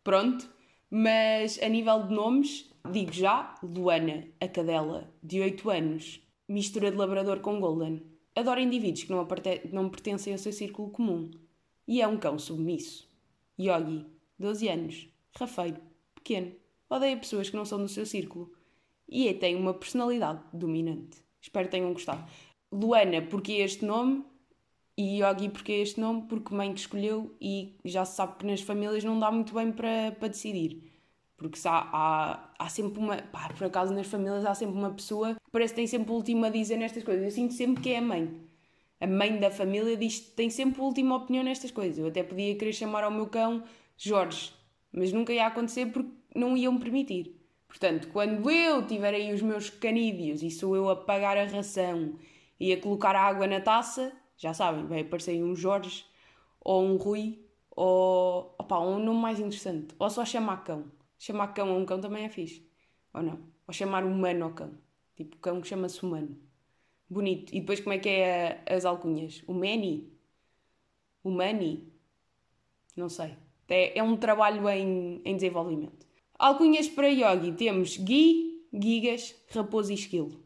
Pronto. 0.03 0.49
Mas 0.89 1.57
a 1.63 1.69
nível 1.69 2.03
de 2.03 2.13
nomes, 2.13 2.70
digo 2.89 3.11
já: 3.11 3.55
Luana, 3.61 4.27
a 4.39 4.47
cadela, 4.47 5.13
de 5.21 5.41
8 5.41 5.69
anos, 5.69 6.21
mistura 6.47 6.91
de 6.91 6.97
labrador 6.97 7.39
com 7.39 7.59
golden. 7.59 8.01
Adora 8.35 8.61
indivíduos 8.61 9.03
que 9.03 9.11
não, 9.11 9.27
não 9.71 9.89
pertencem 9.89 10.33
ao 10.33 10.39
seu 10.39 10.53
círculo 10.53 10.89
comum. 10.89 11.29
E 11.87 12.01
é 12.01 12.07
um 12.07 12.17
cão 12.17 12.39
submisso. 12.39 13.09
Yogi, 13.59 14.05
12 14.39 14.67
anos, 14.69 15.09
rafeiro, 15.35 15.81
pequeno, 16.15 16.53
odeia 16.89 17.17
pessoas 17.17 17.49
que 17.49 17.55
não 17.55 17.65
são 17.65 17.79
do 17.79 17.89
seu 17.89 18.05
círculo. 18.05 18.51
E 19.07 19.27
é, 19.27 19.33
tem 19.33 19.55
uma 19.55 19.73
personalidade 19.73 20.41
dominante. 20.53 21.17
Espero 21.41 21.65
que 21.65 21.71
tenham 21.71 21.91
gostado. 21.91 22.23
Luana, 22.71 23.21
porque 23.21 23.53
é 23.53 23.65
este 23.65 23.83
nome? 23.83 24.23
E 24.97 25.21
Yogi, 25.21 25.49
porque 25.49 25.71
é 25.71 25.81
este 25.81 25.99
nome? 25.99 26.23
Porque 26.27 26.53
mãe 26.53 26.73
que 26.73 26.79
escolheu 26.79 27.35
e 27.41 27.75
já 27.83 28.05
se 28.05 28.15
sabe 28.15 28.37
que 28.37 28.45
nas 28.45 28.61
famílias 28.61 29.03
não 29.03 29.19
dá 29.19 29.31
muito 29.31 29.53
bem 29.53 29.71
para, 29.71 30.11
para 30.11 30.27
decidir. 30.29 30.90
Porque 31.41 31.59
há, 31.67 31.89
há, 31.91 32.53
há 32.59 32.69
sempre 32.69 32.99
uma. 32.99 33.17
Pá, 33.17 33.49
por 33.49 33.65
acaso 33.65 33.91
nas 33.93 34.05
famílias 34.05 34.45
há 34.45 34.53
sempre 34.53 34.77
uma 34.77 34.91
pessoa 34.91 35.33
que 35.33 35.51
parece 35.51 35.73
que 35.73 35.77
tem 35.77 35.87
sempre 35.87 36.11
o 36.11 36.15
último 36.15 36.45
a 36.45 36.49
dizer 36.49 36.77
nestas 36.77 37.03
coisas. 37.03 37.23
Eu 37.23 37.31
sinto 37.31 37.53
sempre 37.55 37.81
que 37.81 37.89
é 37.89 37.97
a 37.97 38.01
mãe. 38.01 38.29
A 38.99 39.07
mãe 39.07 39.39
da 39.39 39.49
família 39.49 39.97
diz 39.97 40.19
tem 40.19 40.51
sempre 40.51 40.79
a 40.79 40.83
última 40.83 41.15
opinião 41.15 41.43
nestas 41.43 41.71
coisas. 41.71 41.97
Eu 41.97 42.07
até 42.07 42.21
podia 42.21 42.55
querer 42.55 42.73
chamar 42.73 43.03
ao 43.03 43.09
meu 43.09 43.25
cão 43.25 43.63
Jorge, 43.97 44.53
mas 44.91 45.11
nunca 45.11 45.33
ia 45.33 45.47
acontecer 45.47 45.87
porque 45.87 46.11
não 46.35 46.55
iam 46.55 46.77
permitir. 46.77 47.35
Portanto, 47.67 48.09
quando 48.09 48.51
eu 48.51 48.85
tiver 48.85 49.13
aí 49.15 49.33
os 49.33 49.41
meus 49.41 49.69
canídeos 49.69 50.43
e 50.43 50.51
sou 50.51 50.75
eu 50.75 50.89
a 50.89 50.95
pagar 50.95 51.37
a 51.37 51.45
ração 51.45 52.19
e 52.59 52.71
a 52.71 52.79
colocar 52.79 53.15
a 53.15 53.21
água 53.21 53.47
na 53.47 53.59
taça, 53.59 54.13
já 54.37 54.53
sabem, 54.53 54.85
vai 54.85 55.01
aparecer 55.01 55.43
um 55.43 55.55
Jorge 55.55 56.05
ou 56.59 56.83
um 56.83 56.97
Rui 56.97 57.39
ou 57.71 58.55
opa, 58.59 58.77
um 58.79 58.99
nome 58.99 59.19
mais 59.19 59.39
interessante. 59.39 59.95
Ou 59.97 60.09
só 60.09 60.23
chamar 60.23 60.63
cão. 60.63 61.00
Chamar 61.21 61.49
cão 61.49 61.69
a 61.69 61.77
um 61.77 61.85
cão 61.85 62.01
também 62.01 62.25
é 62.25 62.29
fixe. 62.29 62.65
Ou 63.13 63.21
não? 63.21 63.39
Ou 63.67 63.71
chamar 63.71 64.03
humano 64.03 64.45
ao 64.45 64.53
cão. 64.53 64.71
Tipo, 65.15 65.37
cão 65.37 65.61
que 65.61 65.67
chama-se 65.67 66.03
humano. 66.03 66.35
Bonito. 67.07 67.53
E 67.53 67.59
depois 67.59 67.79
como 67.79 67.93
é 67.93 67.99
que 67.99 68.09
é 68.09 68.63
a, 68.67 68.75
as 68.75 68.85
alcunhas? 68.85 69.43
O 69.45 69.53
Manny? 69.53 70.11
O 71.23 71.29
Mani? 71.29 71.93
Não 72.95 73.07
sei. 73.07 73.37
É, 73.69 73.99
é 73.99 74.01
um 74.01 74.17
trabalho 74.17 74.67
em, 74.67 75.21
em 75.23 75.35
desenvolvimento. 75.35 76.07
Alcunhas 76.39 76.89
para 76.89 77.09
Yogi 77.09 77.51
temos 77.51 77.97
Gui, 77.97 78.65
Gigas, 78.73 79.35
Raposo 79.49 79.91
e 79.91 79.95
Esquilo. 79.95 80.43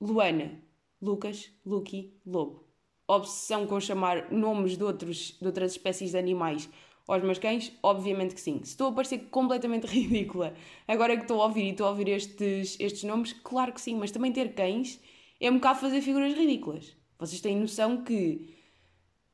Luana, 0.00 0.60
Lucas, 1.00 1.48
Lucky, 1.64 2.12
Lobo. 2.26 2.64
Obsessão 3.06 3.68
com 3.68 3.78
chamar 3.78 4.32
nomes 4.32 4.76
de, 4.76 4.82
outros, 4.82 5.38
de 5.40 5.46
outras 5.46 5.70
espécies 5.70 6.10
de 6.10 6.18
animais 6.18 6.68
aos 7.06 7.22
meus 7.22 7.38
cães? 7.38 7.72
Obviamente 7.82 8.34
que 8.34 8.40
sim. 8.40 8.60
Se 8.62 8.70
estou 8.70 8.88
a 8.88 8.92
parecer 8.92 9.18
completamente 9.30 9.86
ridícula 9.88 10.54
agora 10.86 11.16
que 11.16 11.22
estou 11.22 11.40
a 11.40 11.46
ouvir 11.46 11.64
e 11.64 11.70
estou 11.70 11.86
a 11.86 11.90
ouvir 11.90 12.08
estes, 12.08 12.76
estes 12.80 13.04
nomes, 13.04 13.32
claro 13.32 13.72
que 13.72 13.80
sim, 13.80 13.96
mas 13.96 14.10
também 14.10 14.32
ter 14.32 14.54
cães 14.54 15.00
é 15.40 15.50
um 15.50 15.54
bocado 15.54 15.80
fazer 15.80 16.00
figuras 16.00 16.34
ridículas. 16.34 16.96
Vocês 17.18 17.40
têm 17.40 17.56
noção 17.56 18.02
que 18.02 18.54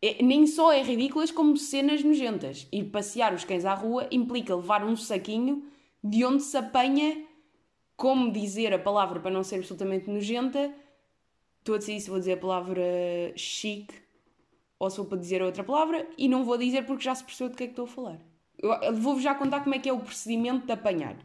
é, 0.02 0.22
nem 0.22 0.46
só 0.46 0.72
é 0.72 0.82
ridículas, 0.82 1.30
como 1.30 1.56
cenas 1.56 2.02
nojentas. 2.02 2.66
E 2.72 2.82
passear 2.82 3.34
os 3.34 3.44
cães 3.44 3.64
à 3.64 3.74
rua 3.74 4.08
implica 4.10 4.54
levar 4.54 4.84
um 4.84 4.96
saquinho 4.96 5.64
de 6.02 6.24
onde 6.24 6.42
se 6.42 6.56
apanha 6.56 7.24
como 7.96 8.32
dizer 8.32 8.72
a 8.72 8.78
palavra 8.78 9.20
para 9.20 9.30
não 9.30 9.44
ser 9.44 9.56
absolutamente 9.56 10.08
nojenta. 10.08 10.74
Estou 11.58 11.74
a 11.74 11.78
decidir 11.78 12.00
se 12.00 12.08
vou 12.08 12.18
dizer 12.18 12.32
a 12.32 12.36
palavra 12.38 12.82
chique 13.36 13.94
ou 14.80 14.88
se 14.88 14.96
vou 14.96 15.06
para 15.06 15.18
dizer 15.18 15.42
outra 15.42 15.62
palavra 15.62 16.08
e 16.16 16.26
não 16.26 16.42
vou 16.42 16.56
dizer 16.56 16.87
porque 16.87 17.04
já 17.04 17.14
se 17.14 17.22
percebeu 17.22 17.50
do 17.50 17.56
que 17.56 17.64
é 17.64 17.66
que 17.66 17.72
estou 17.72 17.84
a 17.84 17.88
falar. 17.88 18.18
Vou-vos 18.94 19.22
já 19.22 19.34
contar 19.34 19.60
como 19.60 19.75
é 19.75 19.78
que 19.78 19.88
é 19.88 19.92
o 19.92 20.00
procedimento 20.00 20.66
de 20.66 20.72
apanhar. 20.72 21.16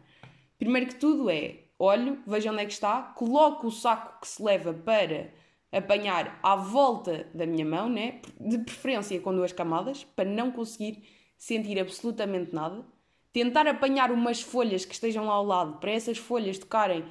Primeiro 0.59 0.87
que 0.87 0.95
tudo 0.95 1.29
é, 1.29 1.59
olho, 1.79 2.19
vejo 2.27 2.51
onde 2.51 2.61
é 2.61 2.65
que 2.65 2.73
está, 2.73 3.01
coloco 3.01 3.67
o 3.67 3.71
saco 3.71 4.19
que 4.19 4.27
se 4.27 4.43
leva 4.43 4.73
para 4.73 5.33
apanhar 5.71 6.37
à 6.43 6.55
volta 6.55 7.27
da 7.33 7.45
minha 7.45 7.65
mão, 7.65 7.89
né? 7.89 8.19
de 8.39 8.57
preferência 8.57 9.19
com 9.21 9.33
duas 9.33 9.53
camadas, 9.53 10.03
para 10.03 10.29
não 10.29 10.51
conseguir 10.51 11.03
sentir 11.37 11.79
absolutamente 11.79 12.53
nada. 12.53 12.85
Tentar 13.31 13.67
apanhar 13.67 14.11
umas 14.11 14.41
folhas 14.41 14.85
que 14.85 14.93
estejam 14.93 15.25
lá 15.25 15.33
ao 15.33 15.45
lado, 15.45 15.79
para 15.79 15.91
essas 15.91 16.17
folhas 16.17 16.57
tocarem 16.57 17.05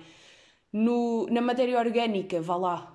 no, 0.72 1.26
na 1.30 1.40
matéria 1.40 1.78
orgânica, 1.78 2.40
vá 2.40 2.56
lá, 2.56 2.93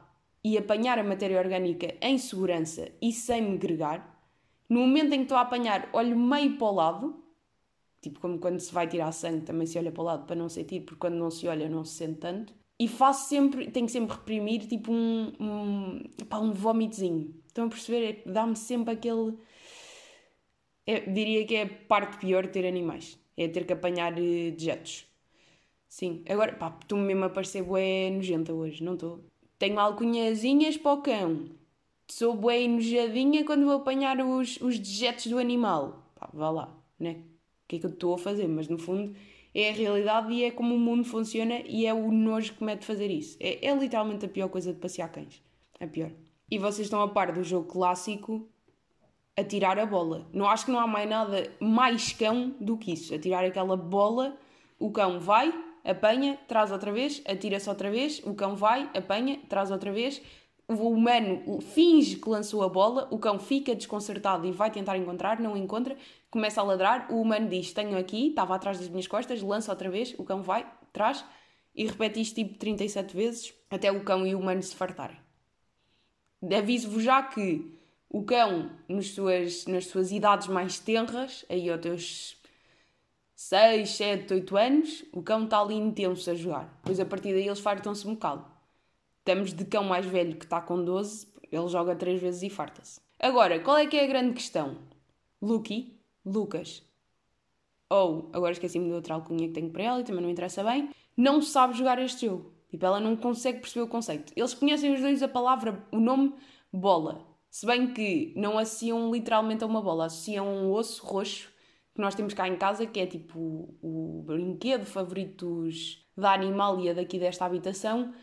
e 0.50 0.58
apanhar 0.58 0.98
a 1.00 1.04
matéria 1.04 1.40
orgânica 1.40 1.96
em 2.02 2.18
segurança 2.18 2.90
e 3.02 3.12
sem 3.12 3.42
me 3.42 3.58
gregar. 3.58 4.20
No 4.68 4.82
momento 4.82 5.14
em 5.14 5.18
que 5.18 5.24
estou 5.24 5.38
a 5.38 5.42
apanhar, 5.42 5.90
olho 5.94 6.18
meio 6.18 6.58
para 6.58 6.68
o 6.68 6.72
lado, 6.74 7.24
tipo 8.02 8.20
como 8.20 8.40
quando 8.40 8.60
se 8.60 8.74
vai 8.74 8.88
tirar 8.88 9.12
sangue, 9.12 9.46
também 9.46 9.68
se 9.68 9.78
olha 9.78 9.92
para 9.92 10.02
o 10.02 10.06
lado 10.06 10.26
para 10.26 10.36
não 10.36 10.50
sentir, 10.50 10.82
porque 10.82 11.00
quando 11.00 11.16
não 11.16 11.32
se 11.32 11.48
olha 11.48 11.70
não 11.70 11.84
se 11.84 11.96
sente 11.96 12.20
tanto 12.20 12.54
e 12.80 12.88
faço 12.88 13.28
sempre, 13.28 13.70
tenho 13.72 13.86
que 13.86 13.92
sempre 13.92 14.16
reprimir 14.16 14.66
tipo 14.68 14.92
um, 14.92 15.34
um, 15.40 16.04
um 16.34 16.52
vómitozinho. 16.54 17.36
Estão 17.48 17.66
a 17.66 17.70
perceber? 17.70 18.24
É, 18.26 18.32
Dá-me 18.32 18.56
sempre 18.56 18.94
aquele. 18.94 19.38
É, 20.86 21.02
diria 21.02 21.46
que 21.46 21.56
é 21.56 21.64
a 21.64 21.70
parte 21.88 22.18
pior 22.20 22.44
de 22.44 22.50
ter 22.54 22.66
animais. 22.66 23.20
É 23.38 23.48
ter 23.48 23.66
que 23.66 23.74
apanhar 23.74 24.14
uh, 24.14 24.52
dejetos. 24.52 25.06
Sim. 25.90 26.24
Agora, 26.30 26.54
pá, 26.56 26.78
estou-me 26.82 27.06
mesmo 27.06 27.26
a 27.26 27.30
parecer 27.30 27.64
bué 27.64 28.10
nojenta 28.12 28.54
hoje, 28.54 28.84
não 28.84 28.94
estou. 28.94 29.29
Tenho 29.60 29.78
alcunhazinhas 29.78 30.78
para 30.78 30.94
o 30.94 31.02
cão. 31.02 31.50
Sou 32.08 32.34
bué 32.34 32.62
enojadinha 32.62 33.46
quando 33.46 33.66
vou 33.66 33.76
apanhar 33.76 34.20
os, 34.20 34.60
os 34.62 34.80
dejetos 34.80 35.28
do 35.28 35.38
animal. 35.38 36.12
Pá, 36.16 36.30
vá 36.34 36.50
lá, 36.50 36.78
né? 36.98 37.18
O 37.66 37.68
que 37.68 37.76
é 37.76 37.80
que 37.80 37.86
eu 37.86 37.92
estou 37.92 38.16
a 38.16 38.18
fazer? 38.18 38.48
Mas 38.48 38.70
no 38.70 38.78
fundo 38.80 39.14
é 39.54 39.70
a 39.70 39.74
realidade 39.74 40.32
e 40.32 40.46
é 40.46 40.52
como 40.52 40.74
o 40.74 40.80
mundo 40.80 41.04
funciona 41.04 41.60
e 41.66 41.86
é 41.86 41.94
o 41.94 42.10
nojo 42.10 42.54
que 42.54 42.64
mete 42.64 42.86
fazer 42.86 43.12
isso. 43.12 43.38
É, 43.40 43.68
é 43.68 43.76
literalmente 43.76 44.26
a 44.26 44.30
pior 44.30 44.48
coisa 44.48 44.74
de 44.74 44.80
passear 44.80 45.12
cães. 45.12 45.44
A 45.78 45.86
pior. 45.86 46.12
E 46.50 46.58
vocês 46.58 46.88
estão 46.88 47.02
a 47.02 47.10
par 47.10 47.34
do 47.34 47.44
jogo 47.44 47.68
clássico 47.68 48.48
a 49.36 49.44
tirar 49.44 49.78
a 49.78 49.86
bola. 49.86 50.28
Não 50.34 50.48
acho 50.48 50.66
que 50.66 50.72
não 50.72 50.80
há 50.80 50.88
mais 50.88 51.08
nada 51.08 51.52
mais 51.60 52.14
cão 52.14 52.56
do 52.62 52.78
que 52.78 52.94
isso. 52.94 53.14
A 53.14 53.20
tirar 53.20 53.44
aquela 53.44 53.76
bola, 53.76 54.38
o 54.80 54.90
cão 54.90 55.20
vai, 55.20 55.54
apanha, 55.84 56.38
traz 56.48 56.72
outra 56.72 56.92
vez, 56.92 57.22
atira-se 57.26 57.70
outra 57.70 57.90
vez, 57.90 58.22
o 58.26 58.34
cão 58.34 58.56
vai, 58.56 58.90
apanha, 58.96 59.40
traz 59.48 59.72
outra 59.72 59.92
vez. 59.92 60.22
O 60.68 60.90
humano 60.90 61.60
finge 61.62 62.18
que 62.18 62.30
lançou 62.30 62.62
a 62.62 62.70
bola, 62.70 63.08
o 63.10 63.18
cão 63.18 63.40
fica 63.40 63.74
desconcertado 63.74 64.46
e 64.46 64.52
vai 64.52 64.70
tentar 64.70 64.98
encontrar, 64.98 65.40
não 65.40 65.58
encontra, 65.58 65.98
começa 66.30 66.62
a 66.62 66.64
ladrar, 66.64 67.12
o 67.12 67.20
humano 67.20 67.50
diz: 67.50 67.74
Tenho 67.74 67.98
aqui, 67.98 68.28
estava 68.28 68.56
atrás 68.56 68.78
das 68.78 68.88
minhas 68.88 69.08
costas, 69.08 69.42
lança 69.42 69.72
outra 69.72 69.90
vez, 69.90 70.14
o 70.20 70.24
cão 70.24 70.44
vai, 70.44 70.72
traz, 70.94 71.26
e 71.74 71.86
repete 71.86 72.22
isto 72.22 72.36
tipo 72.36 72.58
37 72.58 73.16
vezes 73.16 73.54
até 73.70 73.92
o 73.92 74.04
cão 74.04 74.28
e 74.28 74.36
o 74.36 74.40
humano 74.40 74.62
se 74.62 74.76
fartarem. 74.76 75.18
Aviso-vos 76.56 77.04
já 77.04 77.22
que 77.24 77.80
o 78.10 78.24
cão, 78.24 78.72
nas 78.88 79.08
suas, 79.08 79.66
nas 79.66 79.86
suas 79.86 80.12
idades 80.12 80.48
mais 80.48 80.80
tenras, 80.80 81.46
aí 81.50 81.70
aos 81.70 81.82
teus 81.82 82.39
6, 83.42 83.90
7, 83.92 84.34
8 84.34 84.58
anos, 84.58 85.06
o 85.14 85.24
cão 85.24 85.46
está 85.46 85.62
ali 85.62 85.74
intenso 85.74 86.30
a 86.30 86.36
jogar. 86.36 86.78
Pois 86.84 87.00
a 87.00 87.06
partir 87.06 87.32
daí 87.32 87.48
eles 87.48 87.62
fartam-se 87.62 88.06
um 88.06 88.14
bocado. 88.16 88.46
Estamos 89.20 89.54
de 89.54 89.64
cão 89.64 89.86
mais 89.86 90.06
velho 90.06 90.36
que 90.36 90.44
está 90.44 90.60
com 90.60 90.84
12, 90.84 91.26
ele 91.50 91.68
joga 91.70 91.96
3 91.96 92.22
vezes 92.22 92.44
e 92.44 92.50
farta-se. 92.50 93.00
Agora, 93.18 93.58
qual 93.62 93.78
é 93.78 93.88
que 93.88 93.96
é 93.96 94.04
a 94.04 94.08
grande 94.08 94.34
questão? 94.34 94.80
Lucky 95.42 95.98
Lucas, 96.26 96.84
ou, 97.90 98.30
agora 98.34 98.52
esqueci-me 98.52 98.90
de 98.90 98.94
outra 98.94 99.14
alcunha 99.14 99.48
que 99.48 99.54
tenho 99.54 99.70
para 99.70 99.84
ela 99.84 100.02
e 100.02 100.04
também 100.04 100.22
não 100.22 100.30
interessa 100.30 100.62
bem, 100.62 100.90
não 101.16 101.42
sabe 101.42 101.78
jogar 101.78 101.98
este 101.98 102.26
jogo. 102.26 102.52
Tipo, 102.70 102.88
ela 102.88 103.00
não 103.00 103.16
consegue 103.16 103.62
perceber 103.62 103.86
o 103.86 103.88
conceito. 103.88 104.34
Eles 104.36 104.54
conhecem 104.54 104.94
os 104.94 105.00
dois 105.00 105.24
a 105.24 105.30
palavra, 105.30 105.82
o 105.94 106.00
nome 106.02 106.34
bola. 106.74 107.26
Se 107.50 107.66
bem 107.66 107.94
que 107.94 108.34
não 108.36 108.58
associam 108.58 109.10
literalmente 109.10 109.64
a 109.64 109.68
uma 109.68 109.82
bola, 109.82 110.08
associam 110.08 110.46
a 110.46 110.52
um 110.52 110.74
osso 110.74 111.06
roxo 111.06 111.49
que 112.00 112.02
nós 112.02 112.16
temos 112.16 112.34
cá 112.34 112.48
em 112.48 112.56
casa, 112.56 112.86
que 112.86 112.98
é 112.98 113.06
tipo 113.06 113.38
o, 113.82 114.20
o 114.20 114.24
brinquedo 114.24 114.86
favorito 114.86 115.68
da 116.16 116.34
animalia 116.34 116.96
daqui 116.96 117.20
desta 117.20 117.44
habitação, 117.44 118.14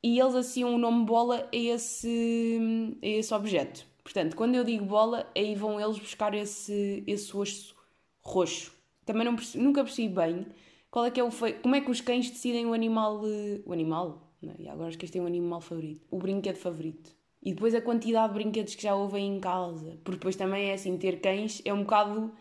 e 0.00 0.20
eles 0.20 0.32
associam 0.32 0.72
o 0.72 0.78
nome 0.78 1.04
bola 1.04 1.48
a 1.52 1.56
esse, 1.56 2.96
a 3.02 3.06
esse 3.06 3.34
objeto. 3.34 3.84
Portanto, 4.04 4.36
quando 4.36 4.54
eu 4.54 4.62
digo 4.62 4.84
bola, 4.84 5.28
aí 5.36 5.56
vão 5.56 5.80
eles 5.80 5.98
buscar 5.98 6.32
esse, 6.34 7.02
esse 7.04 7.36
osso 7.36 7.74
roxo. 8.20 8.72
Também 9.04 9.24
não 9.24 9.36
nunca 9.56 9.82
percebi 9.82 10.08
bem 10.08 10.46
qual 10.88 11.04
é 11.04 11.10
que 11.10 11.18
é 11.18 11.24
o 11.24 11.30
como 11.60 11.74
é 11.74 11.80
que 11.80 11.90
os 11.90 12.00
cães 12.00 12.30
decidem 12.30 12.64
o 12.66 12.72
animal. 12.72 13.22
O 13.66 13.72
animal? 13.72 14.32
Não, 14.40 14.54
e 14.56 14.68
agora 14.68 14.90
esqueci 14.90 15.18
um 15.18 15.26
animal 15.26 15.60
favorito. 15.60 16.06
O 16.10 16.18
brinquedo 16.18 16.56
favorito. 16.56 17.10
E 17.42 17.52
depois 17.52 17.74
a 17.74 17.80
quantidade 17.80 18.28
de 18.28 18.34
brinquedos 18.34 18.76
que 18.76 18.84
já 18.84 18.94
ouvem 18.94 19.36
em 19.36 19.40
casa. 19.40 19.98
Porque 20.04 20.18
depois 20.18 20.36
também 20.36 20.70
é 20.70 20.74
assim, 20.74 20.96
ter 20.96 21.20
cães 21.20 21.60
é 21.64 21.74
um 21.74 21.82
bocado 21.82 22.32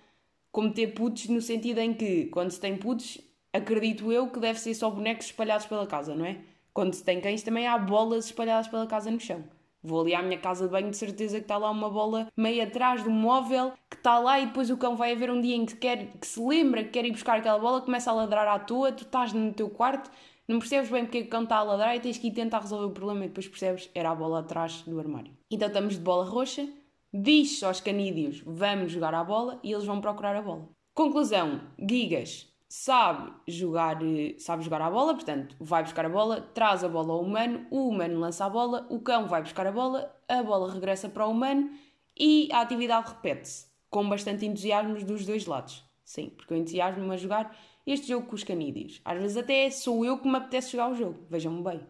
como 0.52 0.74
ter 0.74 0.88
putos 0.94 1.28
no 1.28 1.42
sentido 1.42 1.80
em 1.80 1.94
que 1.94 2.26
quando 2.26 2.52
se 2.52 2.60
tem 2.60 2.76
putos, 2.78 3.20
acredito 3.54 4.12
eu 4.12 4.30
que 4.30 4.40
deve 4.40 4.60
ser 4.60 4.74
só 4.74 4.90
bonecos 4.90 5.28
espalhados 5.28 5.66
pela 5.66 5.88
casa, 5.88 6.16
não 6.16 6.26
é? 6.26 6.38
Quando 6.74 6.94
se 6.94 7.04
tem 7.04 7.20
cães 7.20 7.44
também 7.44 7.68
há 7.68 7.78
bolas 7.78 8.26
espalhadas 8.26 8.68
pela 8.68 8.88
casa 8.88 9.12
no 9.12 9.20
chão. 9.20 9.44
Vou 9.82 10.02
ali 10.02 10.14
à 10.14 10.22
minha 10.22 10.38
casa 10.38 10.66
de 10.66 10.72
banho 10.72 10.90
de 10.90 10.98
certeza 10.98 11.38
que 11.38 11.46
está 11.46 11.58
lá 11.58 11.72
uma 11.72 11.90
bola 11.90 12.28
meio 12.36 12.62
atrás 12.62 13.02
do 13.02 13.10
móvel 13.10 13.72
que 13.90 13.96
está 13.96 14.20
lá 14.20 14.40
e 14.40 14.48
depois 14.48 14.70
o 14.70 14.78
cão 14.78 14.96
vai 14.96 15.14
haver 15.14 15.32
um 15.32 15.40
dia 15.40 15.56
em 15.56 15.66
que, 15.66 15.76
quer, 15.76 16.08
que 16.20 16.28
se 16.28 16.40
lembra 16.40 16.84
que 16.84 16.90
quer 16.90 17.06
ir 17.06 17.12
buscar 17.12 17.40
aquela 17.40 17.58
bola, 17.58 17.82
começa 17.82 18.12
a 18.12 18.14
ladrar 18.14 18.48
à 18.48 18.60
toa, 18.60 18.92
tu 18.92 19.04
estás 19.04 19.32
no 19.32 19.54
teu 19.54 19.70
quarto, 19.70 20.12
não 20.48 20.60
percebes 20.60 20.90
bem 20.90 21.06
porque 21.06 21.20
é 21.20 21.22
o 21.22 21.28
cão 21.28 21.44
está 21.44 21.58
a 21.58 21.64
ladrar 21.64 21.96
e 21.96 22.00
tens 22.02 22.18
que 22.18 22.28
ir 22.28 22.32
tentar 22.32 22.60
resolver 22.60 22.88
o 22.88 22.92
problema 22.92 23.24
e 23.24 23.28
depois 23.30 23.48
percebes 23.48 23.90
era 23.96 24.12
a 24.12 24.16
bola 24.16 24.40
atrás 24.40 24.82
do 24.82 25.00
armário. 25.00 25.32
Então 25.50 25.68
estamos 25.70 25.94
de 25.94 26.02
bola 26.02 26.26
roxa, 26.26 26.68
diz 27.14 27.62
aos 27.64 27.82
canídeos 27.82 28.42
vamos 28.46 28.92
jogar 28.92 29.14
à 29.14 29.24
bola 29.24 29.60
e 29.64 29.72
eles 29.72 29.86
vão 29.86 30.02
procurar 30.02 30.36
a 30.36 30.42
bola. 30.42 30.70
Conclusão, 30.94 31.62
gigas, 31.78 32.48
sabe 32.68 33.32
jogar, 33.48 34.00
sabe 34.38 34.64
jogar 34.64 34.82
a 34.82 34.92
bola, 34.92 35.16
portanto, 35.16 35.56
vai 35.60 35.82
buscar 35.82 36.06
a 36.06 36.10
bola, 36.10 36.42
traz 36.54 36.84
a 36.84 36.88
bola 36.88 37.14
ao 37.14 37.22
humano, 37.22 37.66
o 37.72 37.90
humano 37.90 38.20
lança 38.20 38.46
a 38.46 38.50
bola, 38.50 38.86
o 38.90 39.00
cão 39.00 39.28
vai 39.28 39.42
buscar 39.42 39.66
a 39.66 39.72
bola, 39.72 40.16
a 40.28 40.44
bola 40.44 40.72
regressa 40.72 41.10
para 41.10 41.26
o 41.26 41.32
humano 41.32 41.72
e 42.18 42.48
a 42.52 42.62
atividade 42.62 43.10
repete-se, 43.10 43.68
com 43.90 44.08
bastante 44.08 44.46
entusiasmo 44.46 45.04
dos 45.04 45.26
dois 45.26 45.46
lados. 45.48 45.84
Sim, 46.04 46.30
porque 46.30 46.54
eu 46.54 46.58
entusiasmo-me 46.58 47.14
a 47.14 47.18
jogar 47.18 47.58
este 47.88 48.08
jogo 48.08 48.28
com 48.28 48.36
os 48.36 48.44
canídeos. 48.44 49.02
Às 49.04 49.20
vezes 49.20 49.38
até 49.38 49.70
sou 49.72 50.06
eu 50.06 50.18
que 50.20 50.28
me 50.28 50.36
apetece 50.36 50.72
jogar 50.72 50.92
o 50.92 50.96
jogo, 50.96 51.26
vejam-me 51.30 51.64
bem. 51.64 51.82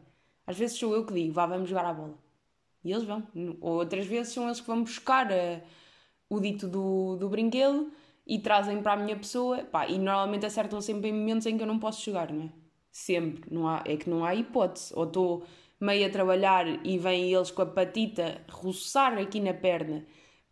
Às 0.48 0.58
vezes 0.58 0.78
sou 0.78 0.96
eu 0.96 1.06
que 1.06 1.14
digo, 1.14 1.34
vá, 1.34 1.46
vamos 1.46 1.70
jogar 1.70 1.86
a 1.86 1.94
bola. 1.94 2.18
E 2.84 2.92
eles 2.92 3.04
vão. 3.04 3.28
Ou 3.62 3.78
outras 3.78 4.06
vezes 4.06 4.34
são 4.34 4.46
eles 4.46 4.62
que 4.62 4.68
vão 4.68 4.84
buscar 4.84 5.32
eh, 5.32 5.64
o 6.30 6.40
dito 6.40 6.68
do, 6.68 7.18
do 7.18 7.30
brinquedo 7.30 7.92
e 8.26 8.40
trazem 8.40 8.82
para 8.82 8.94
a 8.94 8.98
minha 8.98 9.16
pessoa, 9.18 9.64
pá, 9.64 9.88
e 9.88 9.98
normalmente 9.98 10.46
acertam 10.46 10.80
sempre 10.82 11.10
em 11.10 11.14
momentos 11.14 11.48
em 11.48 11.58
que 11.58 11.64
eu 11.64 11.68
não 11.68 11.80
posso 11.80 12.04
jogar, 12.06 12.32
não 12.32 12.44
é? 12.44 12.50
Sempre, 12.92 13.54
não 13.54 13.68
há, 13.68 13.84
é 13.86 13.98
que 13.98 14.10
não 14.10 14.24
há 14.24 14.36
hipótese. 14.36 14.94
Ou 14.96 15.06
estou 15.06 15.44
meio 15.80 16.06
a 16.06 16.10
trabalhar 16.10 16.86
e 16.86 16.98
vêm 16.98 17.34
eles 17.34 17.52
com 17.52 17.62
a 17.62 17.66
patita 17.66 18.44
roçar 18.50 19.18
aqui 19.18 19.40
na 19.40 19.54
perna 19.54 20.06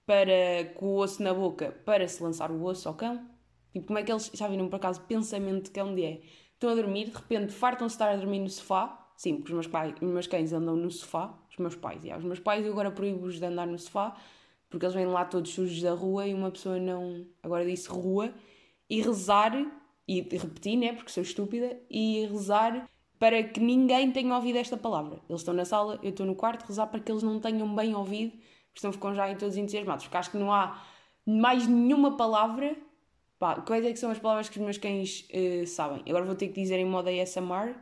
para 0.06 0.74
com 0.76 0.88
o 0.88 0.98
osso 0.98 1.22
na 1.22 1.34
boca 1.34 1.72
para 1.86 2.08
se 2.08 2.24
lançar 2.24 2.50
o 2.52 2.64
osso 2.64 2.88
ao 2.88 2.96
cão. 2.96 3.30
Tipo, 3.74 3.88
como 3.88 4.00
é 4.00 4.04
que 4.04 4.12
eles, 4.12 4.32
já 4.34 4.48
viram 4.48 4.70
por 4.70 4.78
acaso, 4.78 5.02
pensamento 5.02 5.66
de 5.66 5.72
cão 5.72 5.94
de 5.94 6.04
é? 6.04 6.22
Estão 6.54 6.72
a 6.72 6.76
dormir, 6.76 7.06
de 7.06 7.16
repente 7.16 7.54
fartam-se 7.54 7.96
estar 7.96 8.10
a 8.10 8.16
dormir 8.16 8.40
no 8.40 8.50
sofá. 8.50 9.07
Sim, 9.18 9.38
porque 9.38 9.52
os 9.52 9.56
meus, 9.56 9.68
pais, 9.68 9.94
os 10.00 10.10
meus 10.10 10.28
cães 10.28 10.54
andam 10.54 10.78
no 10.78 10.90
sofá. 10.90 11.38
Os 11.50 11.58
meus 11.58 11.76
pais, 11.76 12.02
yeah. 12.04 12.18
os 12.18 12.26
meus 12.26 12.40
pais 12.40 12.66
eu 12.66 12.72
agora 12.72 12.92
proíbo-os 12.92 13.40
de 13.40 13.46
andar 13.46 13.68
no 13.68 13.78
sofá 13.78 14.16
porque 14.70 14.86
eles 14.86 14.96
vêm 14.96 15.06
lá 15.06 15.26
todos 15.26 15.52
sujos 15.54 15.82
da 15.82 15.94
rua 15.94 16.28
e 16.28 16.34
uma 16.34 16.52
pessoa 16.52 16.80
não. 16.80 17.26
Agora 17.42 17.66
disse 17.66 17.90
rua 17.90 18.34
e 18.90 19.02
rezar, 19.02 19.54
e 20.08 20.22
repetir, 20.22 20.78
né? 20.78 20.94
Porque 20.94 21.12
sou 21.12 21.24
estúpida, 21.24 21.78
e 21.90 22.26
rezar 22.28 22.88
para 23.20 23.44
que 23.44 23.60
ninguém 23.60 24.12
tenha 24.12 24.34
ouvido 24.36 24.58
esta 24.58 24.78
palavra. 24.78 25.20
Eles 25.28 25.42
estão 25.42 25.54
na 25.54 25.66
sala, 25.66 26.00
eu 26.04 26.10
estou 26.10 26.26
no 26.26 26.36
quarto, 26.36 26.66
rezar 26.66 26.88
para 26.88 27.00
que 27.00 27.12
eles 27.12 27.24
não 27.24 27.40
tenham 27.40 27.74
bem 27.76 27.96
ouvido, 27.96 28.32
porque 28.32 28.82
senão 28.82 28.94
ficam 28.94 29.16
já 29.16 29.34
todos 29.36 29.58
entusiasmados. 29.58 30.06
Porque 30.06 30.18
acho 30.18 30.32
que 30.32 30.38
não 30.38 30.52
há 30.52 30.82
mais 31.26 31.68
nenhuma 31.68 32.16
palavra. 32.16 32.76
Pá, 33.40 33.62
quais 33.62 33.86
é 33.86 33.92
que 33.92 34.00
são 34.00 34.12
as 34.12 34.20
palavras 34.20 34.50
que 34.50 34.58
os 34.58 34.64
meus 34.64 34.78
cães 34.78 35.28
uh, 35.30 35.68
sabem? 35.68 36.04
Agora 36.08 36.26
vou 36.26 36.36
ter 36.36 36.48
que 36.48 36.62
dizer 36.62 36.78
em 36.80 36.86
modo 36.86 37.10
ASMR 37.10 37.76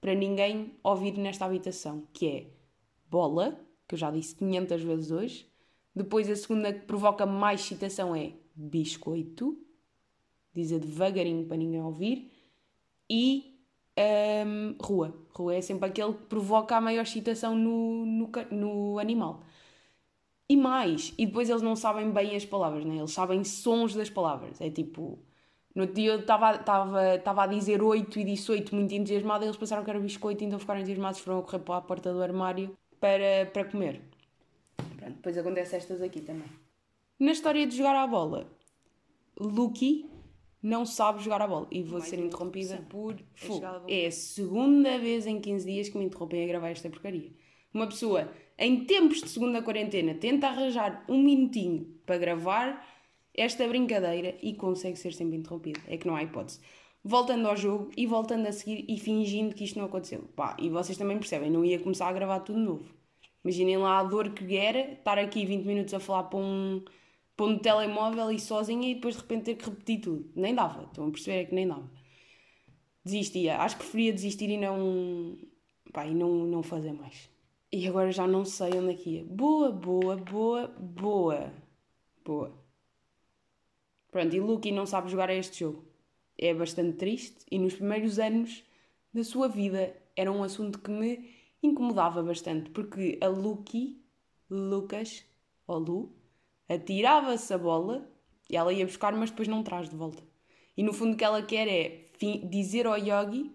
para 0.00 0.14
ninguém 0.14 0.74
ouvir 0.82 1.16
nesta 1.18 1.44
habitação, 1.44 2.06
que 2.12 2.28
é 2.28 2.46
bola, 3.10 3.58
que 3.86 3.94
eu 3.94 3.98
já 3.98 4.10
disse 4.10 4.34
500 4.34 4.82
vezes 4.82 5.10
hoje. 5.10 5.50
Depois 5.94 6.30
a 6.30 6.36
segunda 6.36 6.72
que 6.72 6.86
provoca 6.86 7.26
mais 7.26 7.60
excitação 7.60 8.14
é 8.14 8.32
biscoito, 8.54 9.58
dizer 10.54 10.80
devagarinho 10.80 11.46
para 11.46 11.56
ninguém 11.56 11.82
ouvir. 11.82 12.30
E 13.10 13.58
um, 14.46 14.76
rua. 14.80 15.14
Rua 15.30 15.54
é 15.54 15.60
sempre 15.60 15.88
aquele 15.88 16.12
que 16.12 16.26
provoca 16.26 16.76
a 16.76 16.80
maior 16.80 17.02
excitação 17.02 17.56
no, 17.56 18.06
no, 18.06 18.30
no 18.50 18.98
animal. 18.98 19.42
E 20.48 20.56
mais, 20.56 21.12
e 21.18 21.26
depois 21.26 21.50
eles 21.50 21.60
não 21.60 21.76
sabem 21.76 22.10
bem 22.10 22.34
as 22.34 22.44
palavras, 22.44 22.84
né? 22.84 22.96
eles 22.96 23.10
sabem 23.10 23.44
sons 23.44 23.94
das 23.94 24.08
palavras. 24.08 24.60
É 24.60 24.70
tipo, 24.70 25.18
no 25.78 25.84
outro 25.84 25.94
dia 25.94 26.10
eu 26.10 26.18
estava 26.18 27.42
a 27.44 27.46
dizer 27.46 27.80
oito 27.80 28.18
e 28.18 28.24
disse 28.24 28.50
oito 28.50 28.74
muito 28.74 28.92
entusiasmado, 28.92 29.44
eles 29.44 29.56
pensaram 29.56 29.84
que 29.84 29.90
era 29.90 30.00
biscoito, 30.00 30.42
então 30.42 30.58
ficaram 30.58 30.80
entusiasmados, 30.80 31.20
foram 31.20 31.38
a 31.38 31.42
correr 31.44 31.60
para 31.60 31.76
a 31.76 31.80
porta 31.80 32.12
do 32.12 32.20
armário 32.20 32.76
para, 32.98 33.48
para 33.52 33.64
comer. 33.64 34.00
Pronto, 34.96 35.14
depois 35.14 35.38
acontece 35.38 35.76
estas 35.76 36.02
aqui 36.02 36.20
também. 36.20 36.48
Na 37.16 37.30
história 37.30 37.64
de 37.64 37.76
jogar 37.76 37.94
à 37.94 38.04
bola, 38.08 38.50
Lucky 39.38 40.10
não 40.60 40.84
sabe 40.84 41.22
jogar 41.22 41.42
a 41.42 41.46
bola. 41.46 41.68
E 41.70 41.80
vou 41.80 42.00
Mais 42.00 42.10
ser 42.10 42.18
interrompida 42.18 42.84
por. 42.88 43.14
É 43.86 44.06
a 44.06 44.10
segunda 44.10 44.98
vez 44.98 45.28
em 45.28 45.40
15 45.40 45.64
dias 45.64 45.88
que 45.88 45.96
me 45.96 46.06
interrompem 46.06 46.42
a 46.42 46.48
gravar 46.48 46.70
esta 46.70 46.90
porcaria. 46.90 47.30
Uma 47.72 47.86
pessoa, 47.86 48.28
em 48.58 48.84
tempos 48.84 49.22
de 49.22 49.28
segunda 49.28 49.62
quarentena, 49.62 50.12
tenta 50.14 50.48
arranjar 50.48 51.04
um 51.08 51.22
minutinho 51.22 51.86
para 52.04 52.18
gravar 52.18 52.84
esta 53.38 53.66
brincadeira 53.66 54.36
e 54.42 54.54
consegue 54.54 54.96
ser 54.96 55.12
sempre 55.12 55.36
interrompida. 55.36 55.80
É 55.86 55.96
que 55.96 56.06
não 56.06 56.16
há 56.16 56.22
hipótese. 56.22 56.60
Voltando 57.02 57.48
ao 57.48 57.56
jogo 57.56 57.90
e 57.96 58.06
voltando 58.06 58.46
a 58.46 58.52
seguir 58.52 58.84
e 58.88 58.98
fingindo 58.98 59.54
que 59.54 59.64
isto 59.64 59.78
não 59.78 59.86
aconteceu. 59.86 60.22
Pá, 60.34 60.56
e 60.58 60.68
vocês 60.68 60.98
também 60.98 61.18
percebem, 61.18 61.50
não 61.50 61.64
ia 61.64 61.78
começar 61.78 62.08
a 62.08 62.12
gravar 62.12 62.40
tudo 62.40 62.58
novo. 62.58 62.94
Imaginem 63.44 63.78
lá 63.78 64.00
a 64.00 64.04
dor 64.04 64.30
que 64.30 64.56
era 64.56 64.92
estar 64.92 65.18
aqui 65.18 65.46
20 65.46 65.64
minutos 65.64 65.94
a 65.94 66.00
falar 66.00 66.24
para 66.24 66.38
um 66.38 66.84
pôr 67.36 67.50
no 67.50 67.58
telemóvel 67.60 68.30
e 68.32 68.40
sozinha 68.40 68.90
e 68.90 68.94
depois 68.96 69.14
de 69.14 69.22
repente 69.22 69.44
ter 69.44 69.54
que 69.54 69.64
repetir 69.64 70.00
tudo. 70.00 70.30
Nem 70.34 70.54
dava, 70.54 70.84
estão 70.84 71.06
a 71.06 71.10
perceber? 71.10 71.42
É 71.42 71.44
que 71.44 71.54
nem 71.54 71.68
dava. 71.68 71.88
Desistia. 73.04 73.58
Acho 73.58 73.76
que 73.76 73.82
preferia 73.84 74.12
desistir 74.12 74.50
e 74.50 74.58
não. 74.58 75.38
Pá, 75.92 76.06
e 76.06 76.14
não, 76.14 76.30
não 76.46 76.62
fazer 76.62 76.92
mais. 76.92 77.30
E 77.72 77.86
agora 77.86 78.10
já 78.10 78.26
não 78.26 78.44
sei 78.44 78.72
onde 78.78 78.92
é 78.92 78.94
que 78.94 79.10
ia. 79.10 79.24
Boa, 79.24 79.70
boa, 79.70 80.16
boa, 80.16 80.68
boa. 80.78 81.52
Boa. 82.24 82.67
Pronto, 84.18 84.34
e 84.34 84.40
Lucky 84.40 84.72
não 84.72 84.84
sabe 84.84 85.12
jogar 85.12 85.30
a 85.30 85.34
este 85.34 85.60
jogo. 85.60 85.84
É 86.36 86.52
bastante 86.52 86.96
triste 86.96 87.46
e 87.52 87.56
nos 87.56 87.76
primeiros 87.76 88.18
anos 88.18 88.64
da 89.14 89.22
sua 89.22 89.46
vida 89.46 89.94
era 90.16 90.32
um 90.32 90.42
assunto 90.42 90.80
que 90.80 90.90
me 90.90 91.30
incomodava 91.62 92.20
bastante 92.20 92.68
porque 92.70 93.16
a 93.20 93.28
Lucky, 93.28 94.04
Lucas, 94.50 95.24
ou 95.68 95.78
Lu, 95.78 96.16
atirava-se 96.68 97.54
a 97.54 97.58
bola 97.58 98.10
e 98.50 98.56
ela 98.56 98.72
ia 98.72 98.84
buscar, 98.84 99.12
mas 99.12 99.30
depois 99.30 99.46
não 99.46 99.62
traz 99.62 99.88
de 99.88 99.94
volta. 99.94 100.24
E 100.76 100.82
no 100.82 100.92
fundo 100.92 101.14
o 101.14 101.16
que 101.16 101.24
ela 101.24 101.40
quer 101.40 101.68
é 101.68 102.10
dizer 102.50 102.88
ao 102.88 102.98
yogi, 102.98 103.52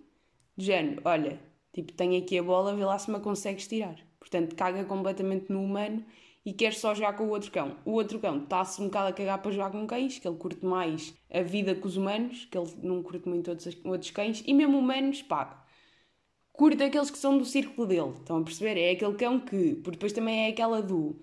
género, 0.57 1.01
olha, 1.03 1.41
tipo, 1.73 1.91
tenho 1.91 2.23
aqui 2.23 2.39
a 2.39 2.43
bola, 2.43 2.73
vê 2.73 2.85
lá 2.85 2.97
se 2.97 3.11
me 3.11 3.19
consegues 3.19 3.67
tirar. 3.67 3.97
Portanto, 4.17 4.55
caga 4.55 4.85
completamente 4.85 5.51
no 5.51 5.61
humano 5.61 6.05
e 6.45 6.53
quer 6.53 6.73
só 6.73 6.93
jogar 6.93 7.13
com 7.13 7.25
o 7.25 7.29
outro 7.29 7.51
cão. 7.51 7.77
O 7.85 7.91
outro 7.91 8.19
cão 8.19 8.43
está-se 8.43 8.81
um 8.81 8.85
bocado 8.85 9.09
a 9.09 9.13
cagar 9.13 9.41
para 9.41 9.51
jogar 9.51 9.71
com 9.71 9.87
cães, 9.87 10.19
que 10.19 10.27
ele 10.27 10.37
curte 10.37 10.65
mais 10.65 11.13
a 11.31 11.41
vida 11.41 11.73
com 11.75 11.87
os 11.87 11.97
humanos, 11.97 12.45
que 12.45 12.57
ele 12.57 12.69
não 12.81 13.01
curte 13.01 13.27
muito 13.27 13.49
outros, 13.49 13.77
outros 13.85 14.11
cães, 14.11 14.43
e 14.45 14.53
mesmo 14.53 14.77
humanos, 14.77 15.21
pá, 15.21 15.65
curte 16.51 16.83
aqueles 16.83 17.09
que 17.09 17.17
são 17.17 17.37
do 17.37 17.45
círculo 17.45 17.87
dele. 17.87 18.11
Estão 18.19 18.37
a 18.37 18.43
perceber? 18.43 18.79
É 18.79 18.91
aquele 18.91 19.15
cão 19.15 19.39
que, 19.39 19.75
porque 19.75 19.91
depois 19.97 20.13
também 20.13 20.45
é 20.47 20.49
aquela 20.49 20.81
do 20.81 21.21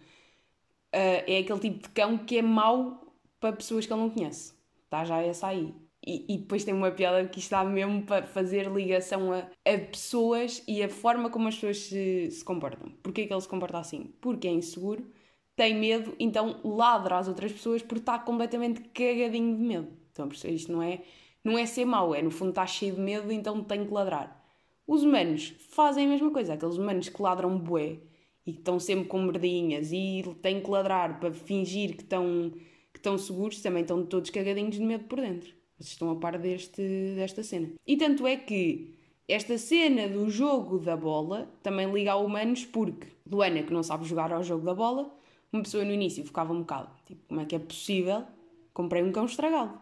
uh, 0.95 1.23
é 1.27 1.39
aquele 1.39 1.61
tipo 1.61 1.83
de 1.83 1.89
cão 1.91 2.19
que 2.19 2.39
é 2.39 2.43
mau 2.43 3.15
para 3.39 3.57
pessoas 3.57 3.87
que 3.87 3.93
ele 3.93 4.01
não 4.03 4.11
conhece. 4.11 4.55
Está 4.85 5.05
já 5.05 5.23
essa 5.23 5.49
aí. 5.49 5.75
E, 6.07 6.35
e, 6.35 6.39
depois 6.39 6.65
tem 6.65 6.73
uma 6.73 6.91
piada 6.91 7.29
que 7.29 7.39
está 7.39 7.63
mesmo 7.63 8.03
para 8.05 8.27
fazer 8.27 8.71
ligação 8.73 9.33
a, 9.33 9.41
a 9.41 9.79
pessoas 9.79 10.63
e 10.67 10.83
a 10.83 10.89
forma 10.89 11.29
como 11.29 11.49
as 11.49 11.55
pessoas 11.57 11.79
se, 11.79 12.31
se 12.31 12.45
comportam. 12.45 12.91
Porquê 13.03 13.27
que 13.27 13.33
ele 13.33 13.41
se 13.41 13.49
comporta 13.49 13.79
assim? 13.79 14.15
Porque 14.21 14.49
é 14.49 14.51
inseguro, 14.51 15.07
tem 15.55 15.75
medo, 15.75 16.15
então 16.19 16.59
ladra 16.65 17.19
às 17.19 17.29
outras 17.29 17.53
pessoas 17.53 17.83
porque 17.83 18.01
está 18.01 18.19
completamente 18.19 18.81
cagadinho 18.81 19.57
de 19.57 19.63
medo. 19.63 19.89
Então, 20.11 20.29
isto 20.29 20.73
não 20.73 20.83
é, 20.83 21.03
não 21.45 21.59
é 21.59 21.67
ser 21.67 21.85
mau, 21.85 22.15
é 22.15 22.23
no 22.23 22.31
fundo 22.31 22.51
está 22.51 22.67
cheio 22.67 22.95
de 22.95 23.01
medo, 23.01 23.31
então 23.31 23.63
tem 23.63 23.85
que 23.87 23.93
ladrar. 23.93 24.43
Os 24.87 25.03
humanos 25.03 25.55
fazem 25.71 26.07
a 26.07 26.09
mesma 26.09 26.31
coisa, 26.33 26.55
aqueles 26.55 26.77
humanos 26.77 27.09
que 27.09 27.23
ladram 27.23 27.59
bué 27.59 27.99
e 28.47 28.53
que 28.53 28.59
estão 28.61 28.81
sempre 28.81 29.07
com 29.07 29.23
merdinhas 29.23 29.93
e 29.93 30.23
têm 30.43 30.63
que 30.63 30.71
ladrar 30.71 31.21
para 31.21 31.33
fingir 31.33 31.97
que 31.97 32.03
estão, 32.03 32.51
que 32.93 32.99
estão 32.99 33.19
seguros, 33.19 33.61
também 33.63 33.83
estão 33.83 34.05
todos 34.05 34.31
cagadinhos 34.31 34.77
de 34.77 34.83
medo 34.83 35.05
por 35.05 35.21
dentro. 35.21 35.60
Vocês 35.81 35.93
estão 35.93 36.11
a 36.11 36.17
par 36.17 36.39
deste, 36.39 36.83
desta 37.15 37.43
cena. 37.43 37.71
E 37.87 37.97
tanto 37.97 38.27
é 38.27 38.37
que 38.37 38.99
esta 39.27 39.57
cena 39.57 40.07
do 40.09 40.29
jogo 40.29 40.79
da 40.79 40.95
bola 40.95 41.51
também 41.63 41.91
liga 41.91 42.13
a 42.13 42.17
humanos 42.17 42.67
porque 42.67 43.07
Luana, 43.27 43.63
que 43.63 43.73
não 43.73 43.83
sabe 43.83 44.05
jogar 44.05 44.31
ao 44.31 44.43
jogo 44.43 44.63
da 44.63 44.75
bola, 44.75 45.11
uma 45.51 45.63
pessoa 45.63 45.83
no 45.83 45.91
início 45.91 46.23
ficava 46.23 46.53
um 46.53 46.61
bocado 46.61 46.91
tipo, 47.07 47.27
como 47.29 47.41
é 47.41 47.47
que 47.47 47.57
é 47.57 47.59
possível? 47.59 48.27
Comprei 48.75 49.03
um 49.03 49.11
cão 49.11 49.25
estragado. 49.25 49.81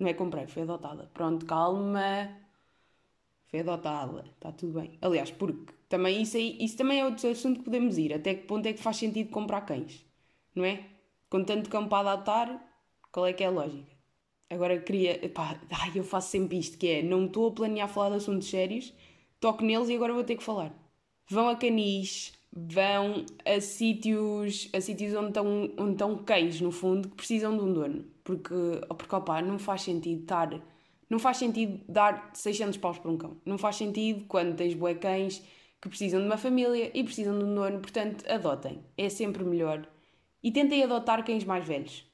Não 0.00 0.08
é 0.08 0.14
comprei, 0.14 0.48
foi 0.48 0.62
adotada. 0.62 1.08
Pronto, 1.14 1.46
calma. 1.46 2.28
Foi 3.46 3.60
adotada, 3.60 4.24
está 4.34 4.50
tudo 4.50 4.80
bem. 4.80 4.98
Aliás, 5.00 5.30
porque 5.30 5.72
também 5.88 6.22
isso, 6.22 6.36
aí, 6.36 6.58
isso 6.60 6.76
também 6.76 7.00
é 7.00 7.04
outro 7.04 7.28
assunto 7.30 7.60
que 7.60 7.64
podemos 7.66 7.96
ir. 7.98 8.12
Até 8.12 8.34
que 8.34 8.46
ponto 8.46 8.66
é 8.66 8.72
que 8.72 8.82
faz 8.82 8.96
sentido 8.96 9.30
comprar 9.30 9.60
cães? 9.60 10.04
Não 10.54 10.64
é? 10.64 10.84
Com 11.30 11.44
tanto 11.44 11.70
cão 11.70 11.88
para 11.88 12.10
adotar, 12.10 12.66
qual 13.12 13.26
é 13.26 13.32
que 13.32 13.44
é 13.44 13.46
a 13.46 13.50
lógica? 13.50 13.95
Agora 14.50 14.78
queria. 14.80 15.28
Pá, 15.30 15.60
ai, 15.70 15.92
eu 15.94 16.04
faço 16.04 16.30
sempre 16.30 16.58
isto: 16.58 16.78
que 16.78 16.86
é 16.88 17.02
não 17.02 17.26
estou 17.26 17.48
a 17.48 17.52
planear 17.52 17.88
falar 17.88 18.10
de 18.10 18.16
assuntos 18.16 18.48
sérios, 18.48 18.92
toco 19.40 19.64
neles 19.64 19.88
e 19.88 19.94
agora 19.96 20.12
vou 20.12 20.24
ter 20.24 20.36
que 20.36 20.44
falar. 20.44 20.72
Vão 21.28 21.48
a 21.48 21.56
canis, 21.56 22.32
vão 22.52 23.26
a 23.44 23.60
sítios, 23.60 24.68
a 24.72 24.80
sítios 24.80 25.14
onde 25.14 25.28
estão, 25.28 25.46
onde 25.78 25.92
estão 25.92 26.16
cães, 26.24 26.60
no 26.60 26.70
fundo, 26.70 27.08
que 27.08 27.16
precisam 27.16 27.56
de 27.56 27.62
um 27.64 27.72
dono. 27.72 28.04
Porque, 28.24 28.54
porque 28.96 29.14
opá, 29.14 29.42
não 29.42 29.58
faz 29.58 29.82
sentido 29.82 30.22
estar. 30.22 30.50
Não 31.10 31.18
faz 31.18 31.36
sentido 31.38 31.80
dar 31.88 32.30
600 32.34 32.76
paus 32.78 32.98
para 32.98 33.10
um 33.10 33.16
cão. 33.18 33.36
Não 33.44 33.58
faz 33.58 33.76
sentido 33.76 34.24
quando 34.26 34.56
tens 34.56 34.74
bué 34.74 34.94
cães 34.94 35.42
que 35.80 35.88
precisam 35.88 36.20
de 36.20 36.26
uma 36.26 36.36
família 36.38 36.90
e 36.94 37.04
precisam 37.04 37.38
de 37.38 37.44
um 37.44 37.54
dono, 37.54 37.80
portanto, 37.80 38.24
adotem. 38.30 38.80
É 38.96 39.08
sempre 39.08 39.44
melhor. 39.44 39.86
E 40.42 40.50
tentem 40.52 40.82
adotar 40.84 41.24
cães 41.24 41.44
mais 41.44 41.64
velhos. 41.66 42.05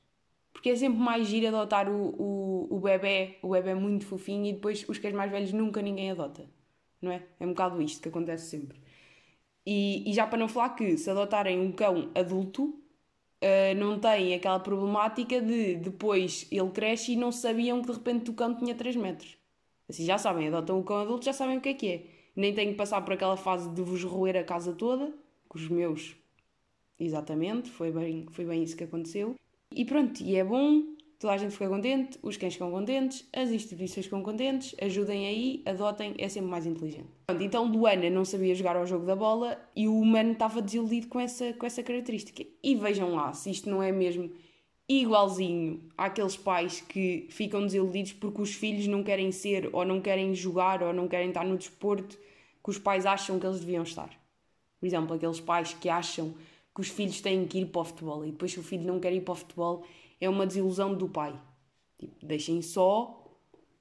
Porque 0.53 0.71
é 0.71 0.77
sempre 0.77 0.99
mais 0.99 1.27
giro 1.27 1.49
adotar 1.49 1.89
o, 1.89 2.15
o, 2.19 2.77
o 2.77 2.81
bebê, 2.81 3.39
o 3.43 3.51
bebê 3.51 3.75
muito 3.75 4.07
fofinho, 4.07 4.47
e 4.47 4.53
depois 4.53 4.85
os 4.89 4.99
cães 4.99 5.15
mais 5.15 5.31
velhos 5.31 5.53
nunca 5.53 5.81
ninguém 5.83 6.11
adota. 6.11 6.45
Não 7.01 7.11
é? 7.11 7.23
É 7.41 7.47
um 7.47 7.51
bocado 7.51 7.81
isto 7.83 8.03
que 8.03 8.09
acontece 8.09 8.51
sempre. 8.51 8.81
E, 9.67 10.09
e 10.11 10.13
já 10.13 10.27
para 10.27 10.39
não 10.39 10.49
falar 10.49 10.71
que 10.71 10.97
se 10.97 11.11
adotarem 11.11 11.61
um 11.61 11.73
cão 11.73 12.11
adulto, 12.15 12.65
uh, 12.65 13.75
não 13.77 13.99
tem 13.99 14.35
aquela 14.35 14.61
problemática 14.61 15.41
de 15.41 15.77
depois 15.77 16.47
ele 16.51 16.71
cresce 16.71 17.13
e 17.13 17.17
não 17.17 17.33
sabiam 17.33 17.81
que 17.81 17.89
de 17.89 17.93
repente 17.95 18.31
o 18.31 18.35
cão 18.35 18.55
tinha 18.57 18.75
3 18.75 18.97
metros. 18.97 19.37
Assim 19.89 20.05
já 20.05 20.19
sabem, 20.19 20.49
adotam 20.49 20.79
o 20.79 20.85
cão 20.85 20.99
adulto, 20.99 21.25
já 21.25 21.33
sabem 21.33 21.59
o 21.59 21.61
que 21.61 21.69
é 21.71 21.75
que 21.75 21.89
é 21.89 22.23
nem 22.35 22.55
tenho 22.55 22.73
que 22.73 22.77
passar 22.77 23.03
por 23.03 23.13
aquela 23.15 23.37
fase 23.37 23.69
de 23.71 23.83
vos 23.83 24.03
roer 24.05 24.37
a 24.37 24.45
casa 24.45 24.73
toda, 24.73 25.13
com 25.49 25.59
os 25.59 25.69
meus. 25.69 26.17
Exatamente, 26.99 27.71
foi 27.71 27.91
bem, 27.91 28.27
foi 28.31 28.45
bem 28.45 28.63
isso 28.63 28.77
que 28.77 28.85
aconteceu. 28.85 29.37
E 29.75 29.85
pronto, 29.85 30.23
e 30.23 30.37
é 30.37 30.45
bom 30.45 30.93
toda 31.23 31.35
a 31.35 31.37
gente 31.37 31.53
fica 31.53 31.69
contente, 31.69 32.19
os 32.21 32.37
cães 32.37 32.55
ficam 32.55 32.71
contentes, 32.73 33.25
as 33.33 33.51
instituições 33.51 34.07
ficam 34.07 34.23
contentes, 34.23 34.75
ajudem 34.83 35.27
aí, 35.27 35.63
adotem, 35.65 36.15
é 36.19 36.29
sempre 36.29 36.51
mais 36.51 36.67
inteligente. 36.67 37.07
Pronto, 37.29 37.43
então 37.43 37.65
Luana 37.65 38.11
não 38.11 38.25
sabia 38.25 38.53
jogar 38.57 38.77
ao 38.77 38.85
jogo 38.85 39.07
da 39.07 39.15
bola 39.15 39.57
e 39.75 39.87
o 39.87 39.97
humano 39.97 40.33
estava 40.33 40.61
desiludido 40.61 41.07
com 41.07 41.21
essa, 41.21 41.53
com 41.53 41.65
essa 41.65 41.81
característica. 41.81 42.45
E 42.61 42.75
vejam 42.75 43.15
lá 43.15 43.33
se 43.33 43.51
isto 43.51 43.71
não 43.71 43.81
é 43.81 43.93
mesmo 43.93 44.33
igualzinho 44.89 45.89
àqueles 45.97 46.37
pais 46.37 46.81
que 46.81 47.29
ficam 47.31 47.63
desiludidos 47.63 48.13
porque 48.15 48.43
os 48.43 48.53
filhos 48.53 48.89
não 48.89 49.05
querem 49.05 49.31
ser, 49.31 49.71
ou 49.73 49.85
não 49.85 50.01
querem 50.01 50.35
jogar, 50.35 50.83
ou 50.83 50.93
não 50.93 51.07
querem 51.07 51.29
estar 51.29 51.45
no 51.45 51.57
desporto 51.57 52.19
que 52.19 52.71
os 52.71 52.79
pais 52.79 53.07
acham 53.07 53.39
que 53.39 53.47
eles 53.47 53.61
deviam 53.61 53.85
estar. 53.85 54.11
Por 54.81 54.87
exemplo, 54.87 55.15
aqueles 55.15 55.39
pais 55.39 55.73
que 55.73 55.89
acham 55.89 56.35
que 56.75 56.81
os 56.81 56.89
filhos 56.89 57.21
têm 57.21 57.47
que 57.47 57.59
ir 57.59 57.67
para 57.67 57.83
o 57.83 57.85
futebol 57.85 58.25
e 58.25 58.31
depois 58.31 58.53
se 58.53 58.61
o 58.61 58.63
filho 58.63 58.85
não 58.85 58.99
quer 58.99 59.13
ir 59.13 59.21
para 59.21 59.33
o 59.33 59.37
futebol 59.37 59.85
é 60.21 60.29
uma 60.29 60.47
desilusão 60.47 60.95
do 60.95 61.09
pai. 61.09 61.39
Tipo, 61.99 62.27
deixem 62.27 62.63
só 62.63 63.23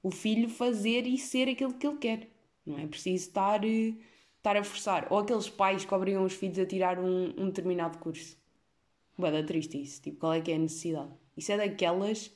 o 0.02 0.10
filho 0.10 0.48
fazer 0.48 1.06
e 1.06 1.16
ser 1.16 1.48
aquilo 1.48 1.74
que 1.74 1.86
ele 1.86 1.98
quer. 1.98 2.28
Não 2.66 2.78
é 2.78 2.86
preciso 2.86 3.28
estar, 3.28 3.64
eh, 3.64 3.94
estar 4.36 4.56
a 4.56 4.64
forçar. 4.64 5.06
Ou 5.10 5.18
aqueles 5.18 5.48
pais 5.48 5.84
que 5.84 5.94
obrigam 5.94 6.24
os 6.24 6.32
filhos 6.32 6.58
a 6.58 6.66
tirar 6.66 6.98
um, 6.98 7.32
um 7.38 7.46
determinado 7.46 7.98
curso. 7.98 8.36
Boa, 9.16 9.42
triste 9.42 9.80
isso. 9.80 10.02
Tipo, 10.02 10.18
qual 10.18 10.32
é 10.34 10.40
que 10.40 10.50
é 10.50 10.56
a 10.56 10.58
necessidade? 10.58 11.10
Isso 11.36 11.52
é 11.52 11.56
daquelas 11.56 12.30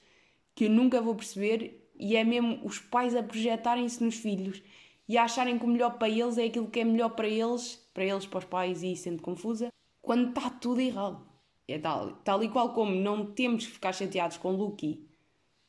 que 0.54 0.64
eu 0.64 0.70
nunca 0.70 1.00
vou 1.00 1.14
perceber 1.14 1.90
e 1.98 2.16
é 2.16 2.24
mesmo 2.24 2.60
os 2.64 2.78
pais 2.78 3.14
a 3.14 3.22
projetarem-se 3.22 4.02
nos 4.02 4.16
filhos 4.16 4.62
e 5.08 5.16
a 5.16 5.24
acharem 5.24 5.58
que 5.58 5.64
o 5.64 5.68
melhor 5.68 5.98
para 5.98 6.08
eles 6.08 6.38
é 6.38 6.44
aquilo 6.44 6.68
que 6.68 6.80
é 6.80 6.84
melhor 6.84 7.10
para 7.10 7.28
eles, 7.28 7.76
para 7.92 8.04
eles, 8.04 8.26
para 8.26 8.38
os 8.38 8.44
pais 8.44 8.82
e 8.82 8.96
sendo 8.96 9.22
confusa, 9.22 9.68
quando 10.06 10.28
está 10.28 10.48
tudo 10.48 10.80
errado. 10.80 11.26
É 11.66 11.80
tal, 11.80 12.12
tal 12.22 12.40
e 12.44 12.48
qual 12.48 12.72
como 12.72 12.94
não 12.94 13.26
temos 13.26 13.66
que 13.66 13.72
ficar 13.72 13.92
chateados 13.92 14.36
com 14.36 14.52
Lucky 14.52 15.04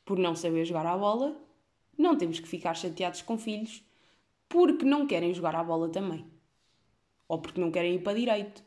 por 0.04 0.16
não 0.16 0.36
saber 0.36 0.64
jogar 0.64 0.86
à 0.86 0.96
bola, 0.96 1.36
não 1.98 2.16
temos 2.16 2.38
que 2.38 2.46
ficar 2.46 2.74
chateados 2.74 3.20
com 3.20 3.36
filhos 3.36 3.84
porque 4.48 4.84
não 4.84 5.08
querem 5.08 5.34
jogar 5.34 5.56
à 5.56 5.64
bola 5.64 5.88
também. 5.88 6.24
Ou 7.26 7.40
porque 7.40 7.60
não 7.60 7.72
querem 7.72 7.96
ir 7.96 7.98
para 7.98 8.16
direito. 8.16 8.62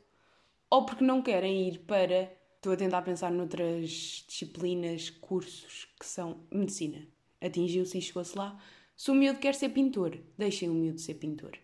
Ou 0.69 0.85
porque 0.85 1.05
não 1.05 1.21
querem 1.21 1.69
ir 1.69 1.79
para. 1.79 2.29
Estou 2.57 2.73
a 2.73 2.77
tentar 2.77 3.01
pensar 3.01 3.31
noutras 3.31 4.25
disciplinas, 4.27 5.09
cursos 5.09 5.87
que 5.97 6.05
são 6.05 6.41
medicina. 6.51 7.07
Atingiu-se 7.39 7.97
e 7.97 8.01
chegou-se 8.01 8.37
lá. 8.37 8.61
Se 8.97 9.09
o 9.09 9.15
miúdo 9.15 9.39
quer 9.39 9.55
ser 9.55 9.69
pintor, 9.69 10.19
deixem 10.37 10.69
o 10.69 10.73
miúdo 10.73 10.99
ser 10.99 11.13
pintor. 11.13 11.57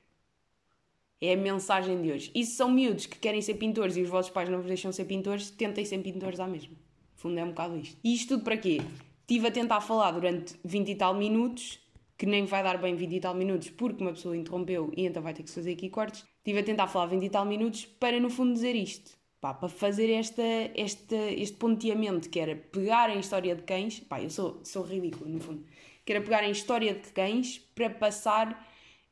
É 1.19 1.33
a 1.33 1.37
mensagem 1.37 2.01
de 2.01 2.11
hoje. 2.11 2.31
E 2.35 2.45
se 2.45 2.55
são 2.55 2.69
miúdos 2.69 3.07
que 3.07 3.17
querem 3.17 3.41
ser 3.41 3.55
pintores 3.55 3.97
e 3.97 4.01
os 4.01 4.09
vossos 4.09 4.31
pais 4.31 4.49
não 4.49 4.59
vos 4.59 4.67
deixam 4.67 4.91
ser 4.91 5.05
pintores, 5.05 5.49
tentem 5.49 5.83
ser 5.83 5.97
pintores 5.99 6.39
à 6.39 6.47
mesma. 6.47 6.73
No 6.73 7.21
fundo 7.21 7.39
é 7.39 7.43
um 7.43 7.49
bocado 7.49 7.77
isto. 7.77 7.97
E 8.03 8.13
isto 8.13 8.35
tudo 8.35 8.43
para 8.43 8.57
quê? 8.57 8.79
Estive 9.21 9.47
a 9.47 9.51
tentar 9.51 9.81
falar 9.81 10.11
durante 10.11 10.55
20 10.63 10.89
e 10.89 10.95
tal 10.95 11.15
minutos, 11.15 11.79
que 12.17 12.25
nem 12.25 12.45
vai 12.45 12.63
dar 12.63 12.77
bem 12.77 12.95
20 12.95 13.15
e 13.15 13.19
tal 13.19 13.33
minutos 13.33 13.69
porque 13.71 14.03
uma 14.03 14.13
pessoa 14.13 14.37
interrompeu 14.37 14.91
e 14.95 15.05
então 15.05 15.21
vai 15.21 15.33
ter 15.33 15.43
que 15.43 15.49
fazer 15.49 15.71
aqui 15.71 15.89
cortes. 15.89 16.23
Estive 16.37 16.59
a 16.59 16.63
tentar 16.63 16.87
falar 16.87 17.07
20 17.07 17.23
e 17.23 17.29
tal 17.29 17.45
minutos 17.45 17.85
para 17.85 18.19
no 18.19 18.29
fundo 18.29 18.53
dizer 18.53 18.75
isto. 18.75 19.17
Pá, 19.41 19.53
para 19.53 19.69
fazer 19.69 20.11
esta, 20.11 20.41
esta, 20.75 21.15
este 21.15 21.57
ponteamento 21.57 22.29
que 22.29 22.39
era 22.39 22.55
pegar 22.55 23.09
em 23.09 23.19
história 23.19 23.55
de 23.55 23.63
cães. 23.63 23.99
Pá, 23.99 24.21
eu 24.21 24.29
sou, 24.29 24.59
sou 24.63 24.83
ridículo 24.83 25.29
no 25.29 25.39
fundo. 25.39 25.63
Que 26.05 26.13
era 26.13 26.21
pegar 26.21 26.43
em 26.43 26.51
história 26.51 26.93
de 26.93 27.09
cães 27.09 27.59
para 27.75 27.89
passar 27.89 28.66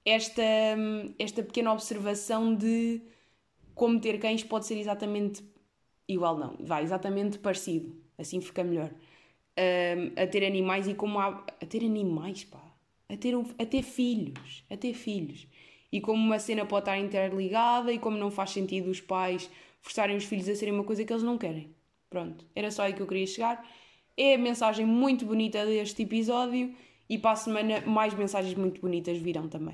esta, 0.06 0.44
esta 1.18 1.42
pequena 1.42 1.74
observação 1.74 2.56
de 2.56 3.02
como 3.74 4.00
ter 4.00 4.20
cães 4.20 4.44
pode 4.44 4.66
ser 4.68 4.78
exatamente 4.78 5.44
igual, 6.08 6.38
não, 6.38 6.56
vai, 6.60 6.84
exatamente 6.84 7.40
parecido, 7.40 7.96
assim 8.18 8.40
fica 8.40 8.64
melhor. 8.64 8.92
Um, 9.58 10.22
a 10.22 10.28
ter 10.28 10.46
animais 10.46 10.88
e 10.88 10.94
como 10.94 11.18
há, 11.20 11.28
a 11.62 11.66
ter 11.66 11.84
animais, 11.84 12.44
pá, 12.44 12.62
a 13.10 13.18
ter, 13.18 13.34
a 13.36 13.66
ter 13.66 13.82
filhos, 13.82 14.64
a 14.70 14.78
ter 14.78 14.94
filhos. 14.94 15.48
E 15.92 16.02
como 16.02 16.22
uma 16.22 16.40
cena 16.40 16.66
pode 16.66 16.84
estar 16.84 17.00
interligada 17.00 17.92
e 17.92 17.98
como 17.98 18.18
não 18.18 18.30
faz 18.30 18.52
sentido 18.52 18.90
os 18.90 19.00
pais 19.02 19.50
forçarem 19.82 20.18
os 20.18 20.26
filhos 20.26 20.50
a 20.50 20.56
serem 20.56 20.74
uma 20.74 20.84
coisa 20.84 21.06
que 21.06 21.12
eles 21.12 21.24
não 21.24 21.38
querem. 21.38 21.74
Pronto, 22.10 22.46
era 22.56 22.70
só 22.70 22.84
aí 22.84 22.94
que 22.94 23.02
eu 23.02 23.08
queria 23.08 23.26
chegar. 23.26 23.66
É 24.18 24.36
a 24.36 24.38
mensagem 24.38 24.86
muito 24.86 25.26
bonita 25.26 25.66
deste 25.66 26.04
episódio 26.04 26.76
e 27.10 27.18
para 27.18 27.32
a 27.32 27.36
semana 27.36 27.82
mais 27.82 28.14
mensagens 28.14 28.56
muito 28.56 28.82
bonitas 28.82 29.18
virão 29.18 29.48
também. 29.48 29.74